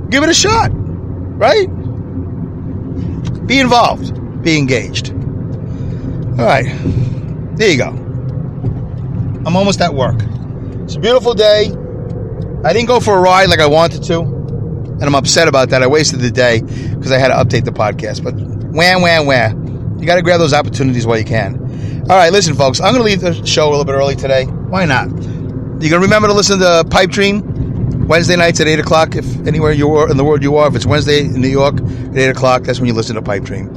Give 0.09 0.23
it 0.23 0.29
a 0.29 0.33
shot, 0.33 0.71
right? 0.73 1.67
Be 3.49 3.59
involved. 3.59 4.43
Be 4.43 4.59
engaged. 4.59 5.09
All 5.09 6.45
right. 6.45 6.67
There 7.57 7.71
you 7.71 7.77
go. 7.79 7.87
I'm 7.89 9.55
almost 9.55 9.81
at 9.81 9.91
work. 9.91 10.21
It's 10.83 10.95
a 10.95 10.99
beautiful 10.99 11.33
day. 11.33 11.71
I 12.63 12.73
didn't 12.73 12.87
go 12.87 12.99
for 12.99 13.17
a 13.17 13.19
ride 13.19 13.49
like 13.49 13.59
I 13.59 13.65
wanted 13.65 14.03
to, 14.03 14.19
and 14.19 15.03
I'm 15.03 15.15
upset 15.15 15.47
about 15.47 15.71
that. 15.71 15.81
I 15.81 15.87
wasted 15.87 16.19
the 16.19 16.29
day 16.29 16.61
because 16.61 17.11
I 17.11 17.17
had 17.17 17.29
to 17.29 17.33
update 17.33 17.65
the 17.65 17.71
podcast. 17.71 18.23
But 18.23 18.35
wham, 18.35 19.01
wham, 19.01 19.25
wham. 19.25 19.97
You 19.99 20.05
got 20.05 20.17
to 20.17 20.21
grab 20.21 20.39
those 20.39 20.53
opportunities 20.53 21.07
while 21.07 21.17
you 21.17 21.25
can. 21.25 22.05
All 22.07 22.17
right, 22.17 22.31
listen, 22.31 22.53
folks. 22.53 22.79
I'm 22.79 22.93
going 22.93 23.03
to 23.03 23.03
leave 23.03 23.21
the 23.21 23.43
show 23.47 23.67
a 23.67 23.71
little 23.71 23.83
bit 23.83 23.93
early 23.93 24.15
today. 24.15 24.45
Why 24.45 24.85
not? 24.85 25.09
You're 25.09 25.89
going 25.89 25.89
to 25.89 25.99
remember 26.01 26.27
to 26.27 26.35
listen 26.35 26.59
to 26.59 26.85
Pipe 26.87 27.09
Dream 27.09 27.48
Wednesday 28.09 28.35
nights 28.35 28.59
at 28.59 28.67
8 28.67 28.79
o'clock, 28.79 29.15
if 29.15 29.47
anywhere 29.47 29.71
you 29.71 29.93
are 29.93 30.09
in 30.09 30.17
the 30.17 30.23
world 30.23 30.41
you 30.41 30.57
are. 30.57 30.67
If 30.67 30.75
it's 30.75 30.85
Wednesday 30.87 31.19
in 31.19 31.39
New 31.39 31.47
York 31.47 31.75
at 31.77 32.17
8 32.17 32.29
o'clock, 32.29 32.63
that's 32.63 32.79
when 32.79 32.87
you 32.87 32.93
listen 32.93 33.15
to 33.15 33.21
Pipe 33.21 33.43
Dream. 33.43 33.69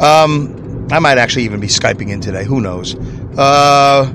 Um, 0.00 0.88
I 0.90 0.98
might 0.98 1.18
actually 1.18 1.44
even 1.44 1.60
be 1.60 1.68
Skyping 1.68 2.10
in 2.10 2.20
today. 2.20 2.44
Who 2.44 2.60
knows? 2.60 2.96
Uh, 3.38 4.12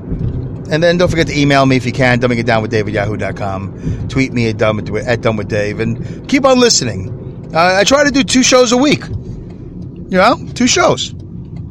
and 0.70 0.82
then 0.82 0.98
don't 0.98 1.08
forget 1.08 1.26
to 1.28 1.38
email 1.38 1.64
me 1.64 1.76
if 1.76 1.86
you 1.86 1.92
can, 1.92 2.20
dumbing 2.20 2.38
it 2.38 2.44
down 2.44 2.60
with 2.60 2.70
Dave 2.70 2.86
at 2.86 2.92
yahoo.com. 2.92 4.08
Tweet 4.08 4.34
me 4.34 4.50
at 4.50 4.58
dumb, 4.58 4.78
at 4.94 5.22
dumb 5.22 5.38
with 5.38 5.48
Dave. 5.48 5.80
And 5.80 6.28
keep 6.28 6.44
on 6.44 6.60
listening. 6.60 7.50
Uh, 7.54 7.76
I 7.80 7.84
try 7.84 8.04
to 8.04 8.10
do 8.10 8.22
two 8.22 8.42
shows 8.42 8.72
a 8.72 8.76
week. 8.76 9.06
You 9.08 10.18
know, 10.18 10.36
two 10.52 10.66
shows. 10.66 11.14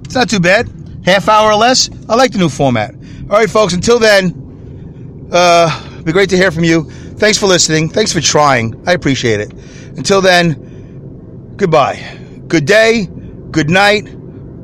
It's 0.06 0.16
not 0.16 0.28
too 0.28 0.40
bad. 0.40 0.68
Half 1.06 1.30
hour 1.30 1.52
or 1.52 1.56
less. 1.56 1.88
I 2.10 2.16
like 2.16 2.32
the 2.32 2.40
new 2.40 2.50
format. 2.50 2.96
All 3.30 3.38
right, 3.38 3.50
folks, 3.50 3.74
until 3.74 4.00
then, 4.00 5.30
uh, 5.32 6.02
be 6.02 6.12
great 6.12 6.32
to 6.32 6.36
hear 6.36 6.50
from 6.50 6.64
you. 6.64 6.92
Thanks 7.22 7.38
for 7.38 7.46
listening. 7.46 7.88
Thanks 7.88 8.12
for 8.12 8.20
trying. 8.20 8.84
I 8.88 8.94
appreciate 8.94 9.42
it. 9.42 9.54
Until 9.96 10.22
then, 10.22 11.54
goodbye. 11.56 12.18
Good 12.48 12.66
day, 12.66 13.08
good 13.52 13.70
night, 13.70 14.06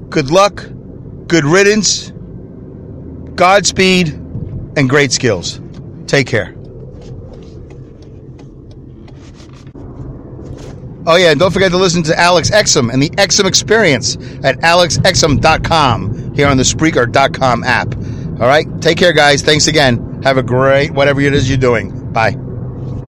good 0.10 0.32
luck, 0.32 0.68
good 1.28 1.46
riddance, 1.46 2.12
Godspeed, 3.36 4.10
and 4.76 4.90
great 4.90 5.12
skills. 5.12 5.62
Take 6.08 6.26
care. 6.26 6.56
Oh, 11.06 11.16
yeah, 11.16 11.30
and 11.30 11.40
don't 11.40 11.52
forget 11.52 11.70
to 11.70 11.78
listen 11.78 12.02
to 12.04 12.20
Alex 12.20 12.50
Exum 12.50 12.92
and 12.92 13.04
the 13.04 13.12
Exum 13.12 13.46
Experience 13.46 14.16
at 14.44 14.58
alexexum.com 14.62 16.34
here 16.34 16.48
on 16.48 16.58
the 16.58 16.64
Spreaker.com 16.64 17.64
app. 17.64 17.96
All 18.42 18.48
right, 18.48 18.66
take 18.82 18.98
care, 18.98 19.14
guys. 19.14 19.44
Thanks 19.44 19.68
again. 19.68 20.24
Have 20.24 20.38
a 20.38 20.44
great 20.44 20.90
whatever 20.90 21.22
it 21.22 21.36
is 21.36 21.48
you're 21.48 21.60
doing. 21.60 22.12
Bye. 22.12 22.47